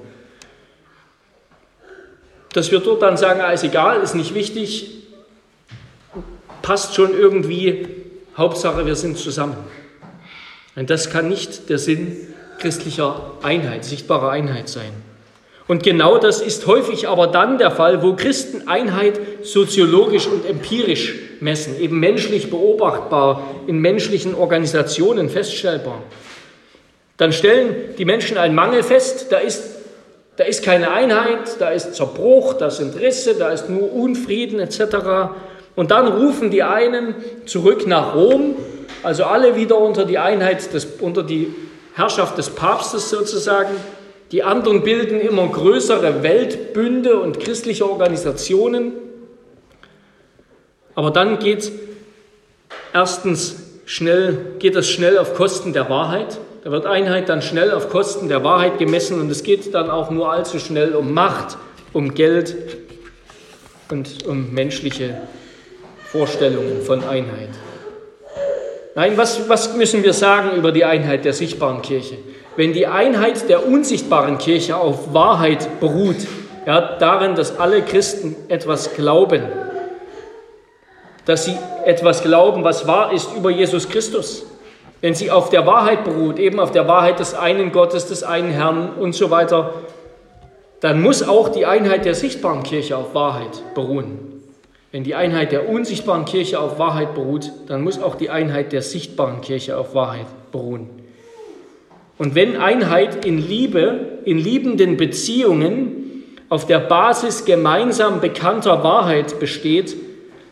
[2.52, 5.06] dass wir dort dann sagen, alles egal, ist nicht wichtig,
[6.62, 7.88] passt schon irgendwie,
[8.36, 9.56] Hauptsache wir sind zusammen.
[10.76, 12.16] Und das kann nicht der Sinn
[12.58, 15.07] christlicher Einheit, sichtbarer Einheit sein.
[15.68, 21.14] Und genau das ist häufig aber dann der Fall, wo Christen Einheit soziologisch und empirisch
[21.40, 26.02] messen, eben menschlich beobachtbar, in menschlichen Organisationen feststellbar.
[27.18, 29.62] Dann stellen die Menschen einen Mangel fest, da ist,
[30.36, 34.80] da ist keine Einheit, da ist Zerbruch, da sind Risse, da ist nur Unfrieden etc.
[35.76, 37.14] Und dann rufen die einen
[37.44, 38.56] zurück nach Rom,
[39.02, 41.54] also alle wieder unter die Einheit, des, unter die
[41.94, 43.74] Herrschaft des Papstes sozusagen.
[44.30, 48.92] Die anderen bilden immer größere Weltbünde und christliche Organisationen.
[50.94, 51.72] Aber dann geht
[52.92, 53.56] erstens
[53.86, 56.38] schnell, geht das schnell auf Kosten der Wahrheit.
[56.64, 60.10] Da wird Einheit dann schnell auf Kosten der Wahrheit gemessen und es geht dann auch
[60.10, 61.56] nur allzu schnell um Macht,
[61.94, 62.54] um Geld
[63.90, 65.22] und um menschliche
[66.04, 67.50] Vorstellungen von Einheit.
[68.94, 72.18] Nein, was, was müssen wir sagen über die Einheit der sichtbaren Kirche?
[72.58, 76.16] Wenn die Einheit der unsichtbaren Kirche auf Wahrheit beruht,
[76.66, 79.44] ja, darin, dass alle Christen etwas glauben,
[81.24, 84.44] dass sie etwas glauben, was wahr ist über Jesus Christus,
[85.00, 88.50] wenn sie auf der Wahrheit beruht, eben auf der Wahrheit des einen Gottes, des einen
[88.50, 89.74] Herrn und so weiter,
[90.80, 94.42] dann muss auch die Einheit der sichtbaren Kirche auf Wahrheit beruhen.
[94.90, 98.82] Wenn die Einheit der unsichtbaren Kirche auf Wahrheit beruht, dann muss auch die Einheit der
[98.82, 100.97] sichtbaren Kirche auf Wahrheit beruhen.
[102.18, 109.96] Und wenn Einheit in Liebe, in liebenden Beziehungen auf der Basis gemeinsam bekannter Wahrheit besteht,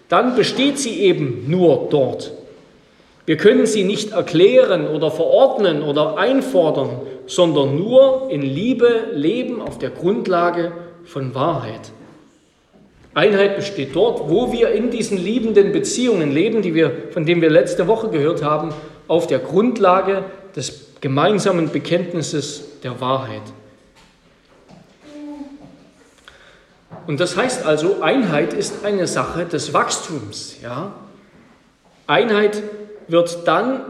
[0.09, 2.33] dann besteht sie eben nur dort.
[3.27, 9.79] Wir können sie nicht erklären oder verordnen oder einfordern, sondern nur in Liebe leben auf
[9.79, 10.71] der Grundlage
[11.05, 11.91] von Wahrheit.
[13.15, 17.51] Einheit besteht dort, wo wir in diesen liebenden Beziehungen leben, die wir, von denen wir
[17.51, 18.73] letzte Woche gehört haben,
[19.09, 20.23] auf der Grundlage
[20.55, 23.43] des gemeinsamen Bekenntnisses der Wahrheit.
[27.07, 30.57] Und das heißt also, Einheit ist eine Sache des Wachstums.
[30.63, 30.93] Ja?
[32.07, 32.63] Einheit
[33.09, 33.81] wird dann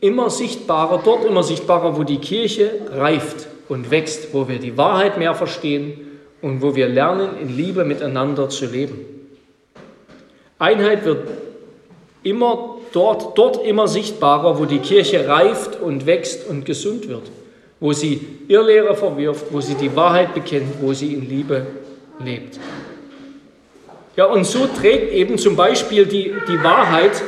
[0.00, 5.18] immer sichtbarer, dort immer sichtbarer, wo die Kirche reift und wächst, wo wir die Wahrheit
[5.18, 6.00] mehr verstehen
[6.42, 9.00] und wo wir lernen, in Liebe miteinander zu leben.
[10.58, 11.28] Einheit wird
[12.22, 17.30] immer dort, dort immer sichtbarer, wo die Kirche reift und wächst und gesund wird,
[17.80, 21.66] wo sie Irrlehre verwirft, wo sie die Wahrheit bekennt, wo sie in Liebe
[22.24, 22.58] lebt.
[24.16, 27.20] Ja, und so trägt eben zum Beispiel die, die Wahrheit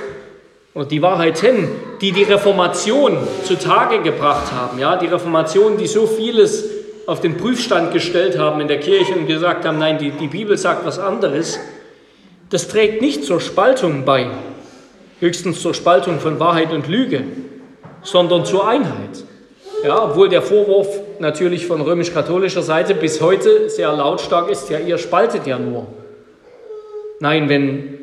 [0.73, 1.69] oder die Wahrheiten,
[2.01, 6.65] die die Reformation zutage gebracht haben, ja, die Reformation, die so vieles
[7.07, 10.57] auf den Prüfstand gestellt haben in der Kirche und gesagt haben, nein, die, die Bibel
[10.57, 11.59] sagt was anderes,
[12.51, 14.31] das trägt nicht zur Spaltung bei,
[15.21, 17.25] höchstens zur Spaltung von Wahrheit und Lüge,
[18.03, 19.25] sondern zur Einheit.
[19.85, 20.89] Ja, obwohl der Vorwurf
[21.19, 25.87] natürlich von römisch-katholischer Seite bis heute sehr lautstark ist, ja, ihr spaltet ja nur.
[27.21, 27.97] Nein, wenn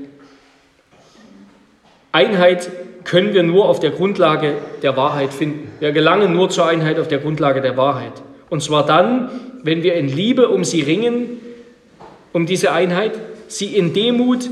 [2.11, 2.69] Einheit
[3.03, 5.69] können wir nur auf der Grundlage der Wahrheit finden.
[5.79, 8.13] Wir gelangen nur zur Einheit auf der Grundlage der Wahrheit.
[8.49, 9.29] Und zwar dann,
[9.63, 11.39] wenn wir in Liebe um sie ringen,
[12.31, 13.13] um diese Einheit,
[13.47, 14.49] sie in Demut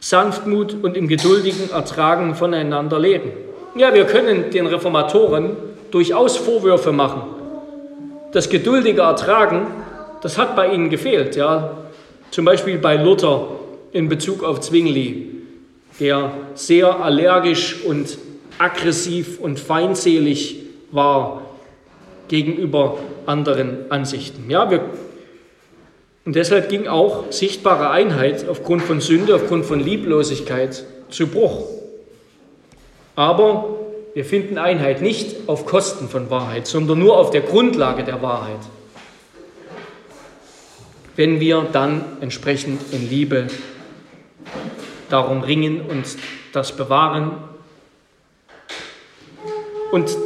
[0.00, 3.32] Sanftmut und im geduldigen Ertragen voneinander leben.
[3.76, 5.56] Ja, wir können den Reformatoren
[5.90, 7.22] durchaus Vorwürfe machen.
[8.32, 9.66] Das geduldige Ertragen,
[10.22, 11.36] das hat bei ihnen gefehlt.
[11.36, 11.76] Ja.
[12.30, 13.48] Zum Beispiel bei Luther
[13.92, 15.42] in Bezug auf Zwingli,
[15.98, 18.18] der sehr allergisch und
[18.58, 21.42] aggressiv und feindselig war
[22.28, 24.48] gegenüber anderen Ansichten.
[24.48, 24.80] Ja, wir
[26.30, 31.66] und deshalb ging auch sichtbare Einheit aufgrund von Sünde, aufgrund von Lieblosigkeit zu Bruch.
[33.16, 33.80] Aber
[34.14, 38.60] wir finden Einheit nicht auf Kosten von Wahrheit, sondern nur auf der Grundlage der Wahrheit.
[41.16, 43.48] Wenn wir dann entsprechend in Liebe
[45.08, 46.04] darum ringen und
[46.52, 47.32] das bewahren.
[49.90, 50.16] Und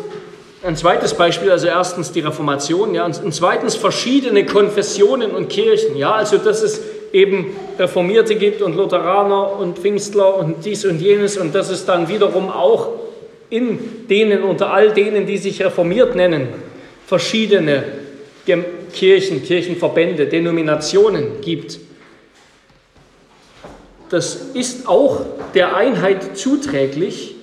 [0.64, 6.12] ein zweites Beispiel, also erstens die Reformation, ja, und zweitens verschiedene Konfessionen und Kirchen, ja,
[6.12, 6.80] also dass es
[7.12, 12.08] eben Reformierte gibt und Lutheraner und Pfingstler und dies und jenes und dass es dann
[12.08, 12.88] wiederum auch
[13.50, 16.48] in denen, unter all denen, die sich reformiert nennen,
[17.06, 17.84] verschiedene
[18.92, 21.78] Kirchen, Kirchenverbände, Denominationen gibt.
[24.08, 25.20] Das ist auch
[25.54, 27.33] der Einheit zuträglich,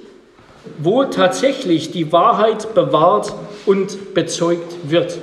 [0.78, 3.34] wo tatsächlich die Wahrheit bewahrt
[3.66, 5.18] und bezeugt wird.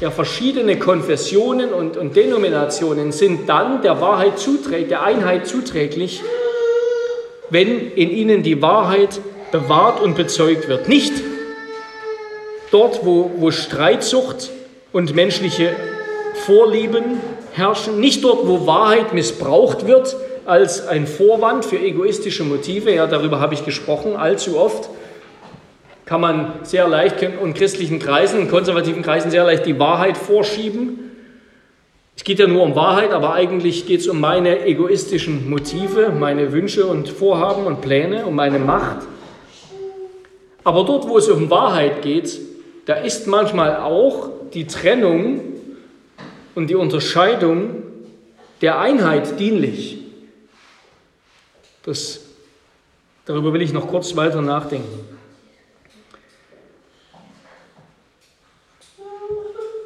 [0.00, 6.22] Ja, verschiedene Konfessionen und, und Denominationen sind dann der Wahrheit zuträglich, der Einheit zuträglich,
[7.50, 9.20] wenn in ihnen die Wahrheit
[9.50, 10.88] bewahrt und bezeugt wird.
[10.88, 11.12] Nicht
[12.70, 14.50] dort, wo, wo Streitsucht
[14.92, 15.74] und menschliche
[16.46, 17.20] Vorlieben
[17.52, 20.14] herrschen, nicht dort, wo Wahrheit missbraucht wird
[20.48, 24.88] als ein Vorwand für egoistische Motive, ja, darüber habe ich gesprochen, allzu oft
[26.06, 31.10] kann man sehr leicht in christlichen Kreisen, in konservativen Kreisen sehr leicht die Wahrheit vorschieben.
[32.16, 36.50] Es geht ja nur um Wahrheit, aber eigentlich geht es um meine egoistischen Motive, meine
[36.50, 39.06] Wünsche und Vorhaben und Pläne, um meine Macht.
[40.64, 42.40] Aber dort, wo es um Wahrheit geht,
[42.86, 45.40] da ist manchmal auch die Trennung
[46.54, 47.82] und die Unterscheidung
[48.62, 49.97] der Einheit dienlich.
[51.84, 52.20] Das,
[53.24, 55.06] darüber will ich noch kurz weiter nachdenken.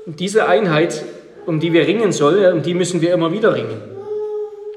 [0.07, 1.05] Und diese Einheit,
[1.47, 3.81] um die wir ringen sollen, um die müssen wir immer wieder ringen.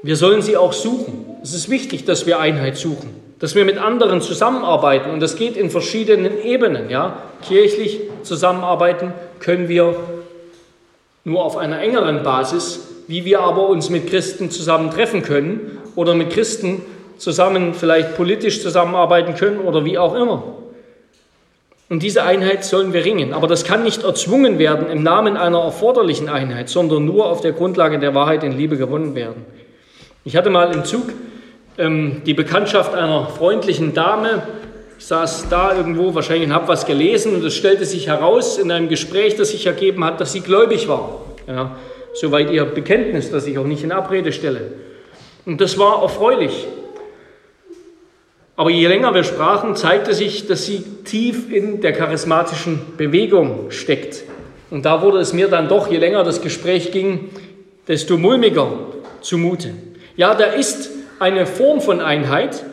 [0.02, 1.24] Wir sollen sie auch suchen.
[1.42, 5.56] Es ist wichtig, dass wir Einheit suchen dass wir mit anderen zusammenarbeiten und das geht
[5.56, 6.88] in verschiedenen Ebenen.
[6.88, 7.22] Ja?
[7.46, 9.96] Kirchlich zusammenarbeiten können wir
[11.24, 16.14] nur auf einer engeren Basis, wie wir aber uns mit Christen zusammen treffen können oder
[16.14, 16.82] mit Christen
[17.18, 20.42] zusammen vielleicht politisch zusammenarbeiten können oder wie auch immer.
[21.88, 23.32] Und diese Einheit sollen wir ringen.
[23.32, 27.52] Aber das kann nicht erzwungen werden im Namen einer erforderlichen Einheit, sondern nur auf der
[27.52, 29.44] Grundlage der Wahrheit in Liebe gewonnen werden.
[30.24, 31.04] Ich hatte mal im Zug
[31.78, 34.42] ähm, die Bekanntschaft einer freundlichen Dame.
[34.98, 38.72] Ich saß da irgendwo wahrscheinlich und habe was gelesen und es stellte sich heraus in
[38.72, 41.20] einem Gespräch, das sich ergeben hat, dass sie gläubig war.
[41.46, 41.76] Ja,
[42.14, 44.72] soweit ihr Bekenntnis, das ich auch nicht in Abrede stelle.
[45.44, 46.66] Und das war erfreulich.
[48.56, 54.24] Aber je länger wir sprachen, zeigte sich, dass sie tief in der charismatischen Bewegung steckt.
[54.70, 57.28] Und da wurde es mir dann doch, je länger das Gespräch ging,
[57.86, 58.68] desto mulmiger
[59.20, 59.70] zumute.
[60.16, 62.64] Ja, da ist eine Form von Einheit,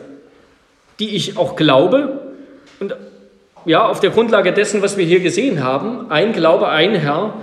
[0.98, 2.32] die ich auch glaube.
[2.80, 2.96] Und
[3.66, 7.34] ja, auf der Grundlage dessen, was wir hier gesehen haben, ein Glaube, ein Herr,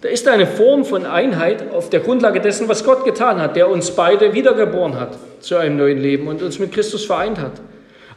[0.00, 3.68] da ist eine Form von Einheit auf der Grundlage dessen, was Gott getan hat, der
[3.68, 7.52] uns beide wiedergeboren hat zu einem neuen Leben und uns mit Christus vereint hat.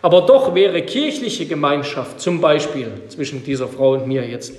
[0.04, 4.54] Aber doch wäre kirchliche Gemeinschaft, zum Beispiel zwischen dieser Frau und mir jetzt,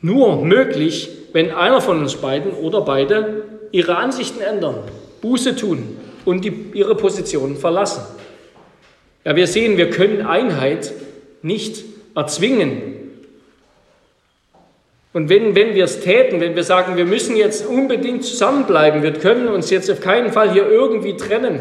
[0.00, 4.84] nur möglich, wenn einer von uns beiden oder beide ihre Ansichten ändern,
[5.20, 8.02] Buße tun, und die, ihre Position verlassen.
[9.24, 10.92] Ja, wir sehen, wir können Einheit
[11.42, 11.84] nicht
[12.14, 12.94] erzwingen.
[15.12, 19.12] Und wenn, wenn wir es täten, wenn wir sagen, wir müssen jetzt unbedingt zusammenbleiben, wir
[19.12, 21.60] können uns jetzt auf keinen Fall hier irgendwie trennen,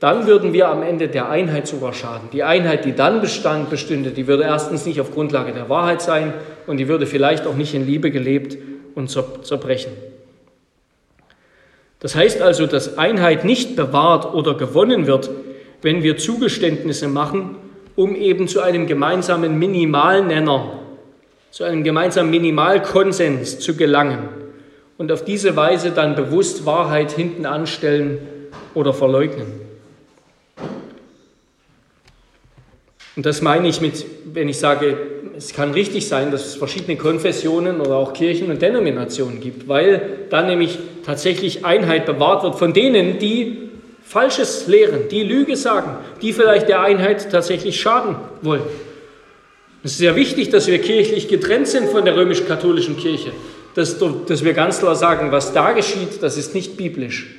[0.00, 2.28] dann würden wir am Ende der Einheit sogar schaden.
[2.32, 6.34] Die Einheit, die dann bestand, bestünde, die würde erstens nicht auf Grundlage der Wahrheit sein
[6.66, 8.58] und die würde vielleicht auch nicht in Liebe gelebt
[8.94, 9.92] und zerbrechen.
[12.00, 15.30] Das heißt also, dass Einheit nicht bewahrt oder gewonnen wird,
[15.80, 17.56] wenn wir Zugeständnisse machen,
[17.94, 20.78] um eben zu einem gemeinsamen Minimalnenner,
[21.50, 24.28] zu einem gemeinsamen Minimalkonsens zu gelangen
[24.98, 28.18] und auf diese Weise dann bewusst Wahrheit hinten anstellen
[28.74, 29.46] oder verleugnen.
[33.16, 34.98] Und das meine ich mit, wenn ich sage,
[35.36, 40.26] es kann richtig sein, dass es verschiedene Konfessionen oder auch Kirchen und Denominationen gibt, weil
[40.30, 43.70] dann nämlich tatsächlich Einheit bewahrt wird von denen, die
[44.02, 48.62] Falsches lehren, die Lüge sagen, die vielleicht der Einheit tatsächlich schaden wollen.
[49.82, 53.32] Es ist sehr wichtig, dass wir kirchlich getrennt sind von der römisch-katholischen Kirche,
[53.74, 57.34] dass, dass wir ganz klar sagen, was da geschieht, das ist nicht biblisch.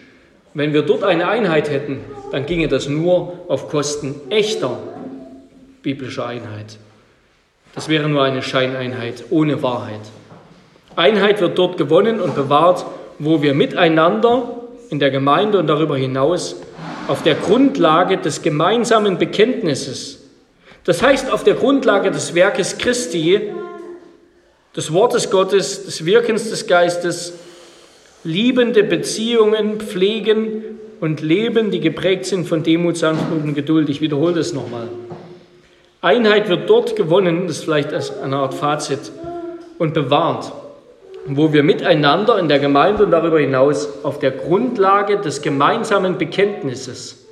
[0.53, 1.99] Wenn wir dort eine Einheit hätten,
[2.31, 4.79] dann ginge das nur auf Kosten echter
[5.87, 6.79] biblischer Einheit.
[7.73, 10.01] Das wäre nur eine Scheineinheit ohne Wahrheit.
[10.97, 12.85] Einheit wird dort gewonnen und bewahrt,
[13.19, 16.57] wo wir miteinander in der Gemeinde und darüber hinaus
[17.07, 20.25] auf der Grundlage des gemeinsamen Bekenntnisses.
[20.83, 23.53] Das heißt, auf der Grundlage des Werkes Christi,
[24.75, 27.31] des Wortes Gottes, des Wirkens des Geistes,
[28.25, 30.63] liebende Beziehungen pflegen
[30.99, 33.87] und leben, die geprägt sind von Demut, Sanftmut und Geduld.
[33.87, 34.89] Ich wiederhole das nochmal.
[36.01, 39.11] Einheit wird dort gewonnen, das ist vielleicht eine Art Fazit,
[39.79, 40.51] und bewahrt,
[41.25, 47.25] wo wir miteinander in der Gemeinde und darüber hinaus auf der Grundlage des gemeinsamen Bekenntnisses,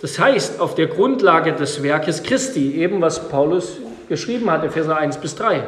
[0.00, 3.76] das heißt auf der Grundlage des Werkes Christi, eben was Paulus
[4.08, 5.58] geschrieben hat, Epheser 1 bis 3,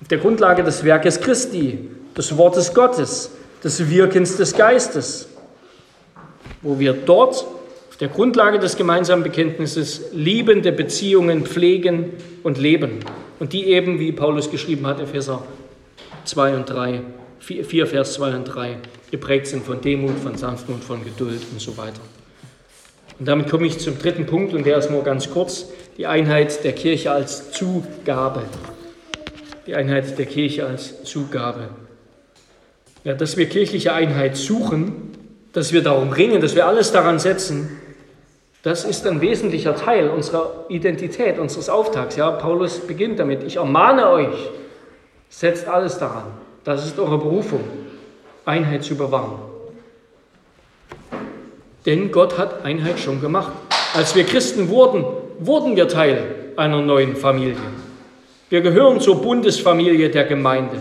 [0.00, 3.30] auf der Grundlage des Werkes Christi, des Wortes Gottes,
[3.62, 5.28] des Wirkens des Geistes,
[6.62, 7.44] wo wir dort
[8.00, 13.00] der Grundlage des gemeinsamen Bekenntnisses liebende Beziehungen pflegen und leben.
[13.38, 15.44] Und die eben, wie Paulus geschrieben hat, Epheser
[16.24, 17.02] 2 und 3,
[17.40, 18.78] 4, Vers 2 und 3,
[19.10, 22.00] geprägt sind von Demut, von Sanftmut, von Geduld und so weiter.
[23.18, 25.66] Und damit komme ich zum dritten Punkt und der ist nur ganz kurz,
[25.98, 28.44] die Einheit der Kirche als Zugabe.
[29.66, 31.68] Die Einheit der Kirche als Zugabe.
[33.04, 35.10] Ja, dass wir kirchliche Einheit suchen,
[35.52, 37.68] dass wir darum ringen, dass wir alles daran setzen,
[38.62, 42.16] das ist ein wesentlicher Teil unserer Identität, unseres Auftrags.
[42.16, 44.50] Ja, Paulus beginnt damit, ich ermahne euch,
[45.30, 46.24] setzt alles daran.
[46.64, 47.60] Das ist eure Berufung,
[48.44, 49.38] Einheit zu bewahren.
[51.86, 53.52] Denn Gott hat Einheit schon gemacht.
[53.94, 55.04] Als wir Christen wurden,
[55.38, 57.56] wurden wir Teil einer neuen Familie.
[58.50, 60.80] Wir gehören zur Bundesfamilie der Gemeinde.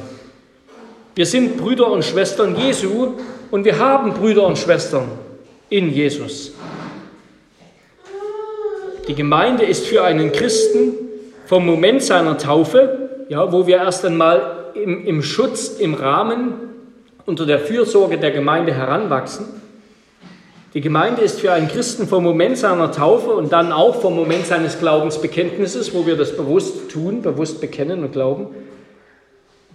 [1.16, 3.14] Wir sind Brüder und Schwestern Jesu
[3.52, 5.08] und wir haben Brüder und Schwestern
[5.70, 6.52] in Jesus.
[9.10, 10.93] Die Gemeinde ist für einen Christen
[11.47, 16.53] vom Moment seiner Taufe, ja, wo wir erst einmal im, im Schutz, im Rahmen,
[17.26, 19.47] unter der Fürsorge der Gemeinde heranwachsen.
[20.76, 24.45] Die Gemeinde ist für einen Christen vom Moment seiner Taufe und dann auch vom Moment
[24.45, 28.49] seines Glaubensbekenntnisses, wo wir das bewusst tun, bewusst bekennen und glauben.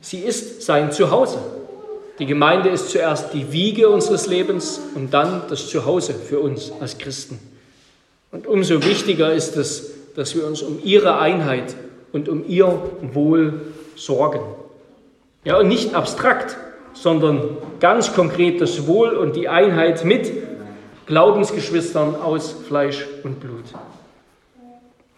[0.00, 1.38] Sie ist sein Zuhause.
[2.20, 6.98] Die Gemeinde ist zuerst die Wiege unseres Lebens und dann das Zuhause für uns als
[6.98, 7.53] Christen.
[8.34, 11.76] Und umso wichtiger ist es, dass wir uns um ihre Einheit
[12.12, 12.66] und um ihr
[13.12, 13.60] Wohl
[13.94, 14.40] sorgen.
[15.44, 16.56] Ja, und nicht abstrakt,
[16.94, 20.32] sondern ganz konkret das Wohl und die Einheit mit
[21.06, 23.66] Glaubensgeschwistern aus Fleisch und Blut.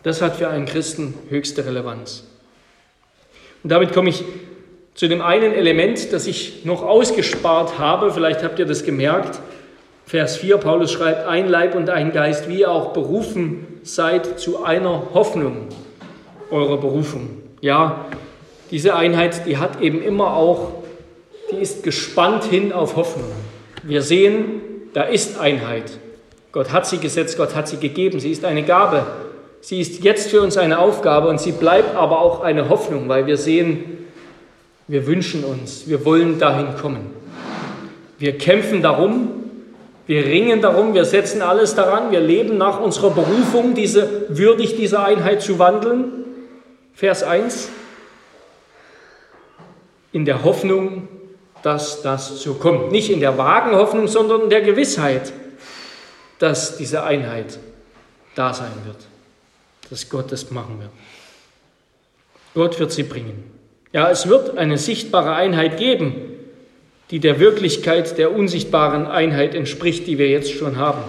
[0.02, 2.22] Das hat für einen Christen höchste Relevanz.
[3.62, 4.24] Und damit komme ich
[4.92, 8.12] zu dem einen Element, das ich noch ausgespart habe.
[8.12, 9.40] Vielleicht habt ihr das gemerkt.
[10.08, 14.62] Vers 4, Paulus schreibt, ein Leib und ein Geist, wie ihr auch berufen seid zu
[14.62, 15.66] einer Hoffnung
[16.48, 17.42] eurer Berufung.
[17.60, 18.04] Ja,
[18.70, 20.84] diese Einheit, die hat eben immer auch,
[21.50, 23.32] die ist gespannt hin auf Hoffnung.
[23.82, 24.60] Wir sehen,
[24.94, 25.98] da ist Einheit.
[26.52, 29.04] Gott hat sie gesetzt, Gott hat sie gegeben, sie ist eine Gabe.
[29.60, 33.26] Sie ist jetzt für uns eine Aufgabe und sie bleibt aber auch eine Hoffnung, weil
[33.26, 34.06] wir sehen,
[34.86, 37.10] wir wünschen uns, wir wollen dahin kommen.
[38.20, 39.45] Wir kämpfen darum,
[40.06, 45.04] wir ringen darum, wir setzen alles daran, wir leben nach unserer Berufung, diese würdig dieser
[45.04, 46.24] Einheit zu wandeln.
[46.94, 47.70] Vers 1.
[50.12, 51.08] In der Hoffnung,
[51.62, 52.92] dass das so kommt.
[52.92, 55.32] Nicht in der vagen Hoffnung, sondern in der Gewissheit,
[56.38, 57.58] dass diese Einheit
[58.36, 58.98] da sein wird.
[59.90, 60.90] Dass Gott das machen wird.
[62.54, 63.50] Gott wird sie bringen.
[63.92, 66.35] Ja, es wird eine sichtbare Einheit geben,
[67.10, 71.02] die der Wirklichkeit der unsichtbaren Einheit entspricht, die wir jetzt schon haben.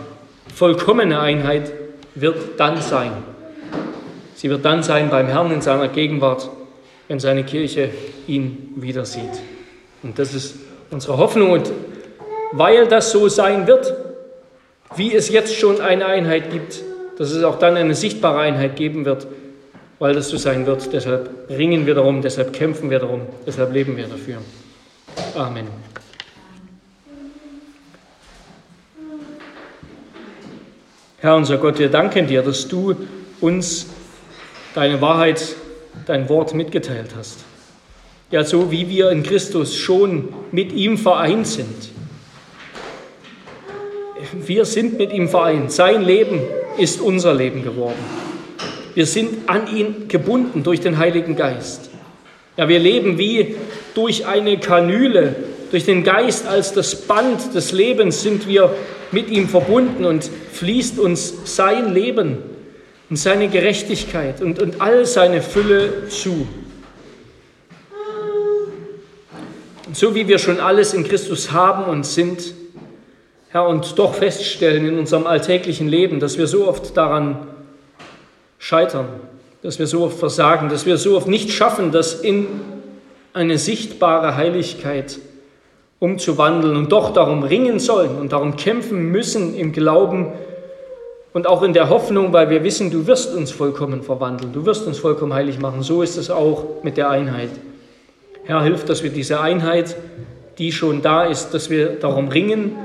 [0.54, 1.72] Vollkommene Einheit
[2.16, 3.12] wird dann sein.
[4.36, 6.50] Sie wird dann sein beim Herrn in seiner Gegenwart,
[7.08, 7.90] wenn seine Kirche
[8.28, 9.24] ihn wieder sieht.
[10.04, 10.56] Und das ist
[10.92, 11.52] unsere Hoffnung.
[11.52, 11.72] Und
[12.52, 13.94] weil das so sein wird,
[14.96, 16.84] wie es jetzt schon eine Einheit gibt,
[17.18, 19.28] dass es auch dann eine sichtbare Einheit geben wird,
[20.00, 20.94] weil das so sein wird.
[20.94, 24.38] Deshalb ringen wir darum, deshalb kämpfen wir darum, deshalb leben wir dafür.
[25.36, 25.68] Amen.
[31.20, 32.94] Herr unser Gott, wir danken dir, dass du
[33.42, 33.88] uns
[34.76, 35.56] deine Wahrheit,
[36.06, 37.40] dein Wort mitgeteilt hast.
[38.30, 41.90] Ja, so wie wir in Christus schon mit ihm vereint sind.
[44.32, 45.72] Wir sind mit ihm vereint.
[45.72, 46.40] Sein Leben
[46.78, 47.98] ist unser Leben geworden.
[48.94, 51.90] Wir sind an ihn gebunden durch den Heiligen Geist.
[52.58, 53.56] Ja, wir leben wie
[53.96, 55.36] durch eine Kanüle,
[55.72, 58.72] durch den Geist als das Band des Lebens sind wir
[59.12, 62.38] mit ihm verbunden und fließt uns sein Leben
[63.10, 66.48] und seine Gerechtigkeit und, und all seine Fülle zu.
[69.88, 72.54] Und so wie wir schon alles in Christus haben und sind,
[73.50, 77.48] Herr, und doch feststellen in unserem alltäglichen Leben, dass wir so oft daran
[78.60, 79.08] scheitern,
[79.62, 82.48] dass wir so oft versagen, dass wir so oft nicht schaffen, das in
[83.34, 85.20] eine sichtbare Heiligkeit
[86.00, 90.28] umzuwandeln und doch darum ringen sollen und darum kämpfen müssen im Glauben
[91.34, 94.88] und auch in der Hoffnung, weil wir wissen, du wirst uns vollkommen verwandeln, du wirst
[94.88, 95.82] uns vollkommen heilig machen.
[95.82, 97.50] So ist es auch mit der Einheit.
[98.46, 99.96] Herr, hilf, dass wir diese Einheit,
[100.58, 102.76] die schon da ist, dass wir darum ringen,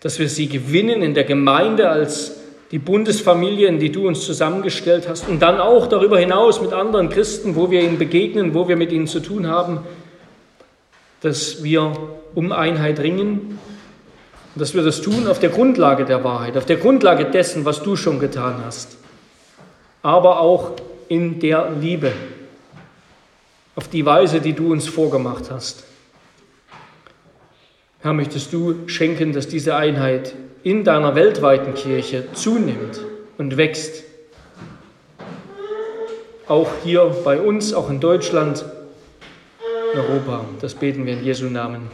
[0.00, 2.36] dass wir sie gewinnen in der Gemeinde als
[2.70, 7.56] die Bundesfamilien, die du uns zusammengestellt hast und dann auch darüber hinaus mit anderen Christen,
[7.56, 9.80] wo wir ihnen begegnen, wo wir mit ihnen zu tun haben,
[11.20, 11.92] dass wir
[12.34, 13.58] um Einheit ringen
[14.54, 17.82] und dass wir das tun auf der Grundlage der Wahrheit, auf der Grundlage dessen, was
[17.82, 18.96] du schon getan hast,
[20.02, 20.72] aber auch
[21.08, 22.12] in der Liebe,
[23.74, 25.84] auf die Weise, die du uns vorgemacht hast.
[28.00, 33.00] Herr, möchtest du schenken, dass diese Einheit in deiner weltweiten Kirche zunimmt
[33.38, 34.04] und wächst.
[36.46, 38.64] Auch hier bei uns, auch in Deutschland,
[39.98, 40.44] Europa.
[40.60, 41.90] Das beten wir in Jesu Namen.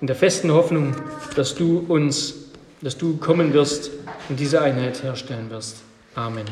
[0.00, 0.94] In der festen Hoffnung,
[1.36, 2.34] dass du uns,
[2.80, 3.90] dass du kommen wirst
[4.28, 5.82] und diese Einheit herstellen wirst.
[6.14, 6.46] Amen.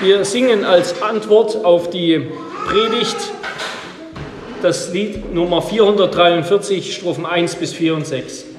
[0.00, 2.28] Wir singen als Antwort auf die
[2.66, 3.33] Predigt
[4.64, 8.53] das Lied Nummer 443, Strophen 1 bis 4 und 6.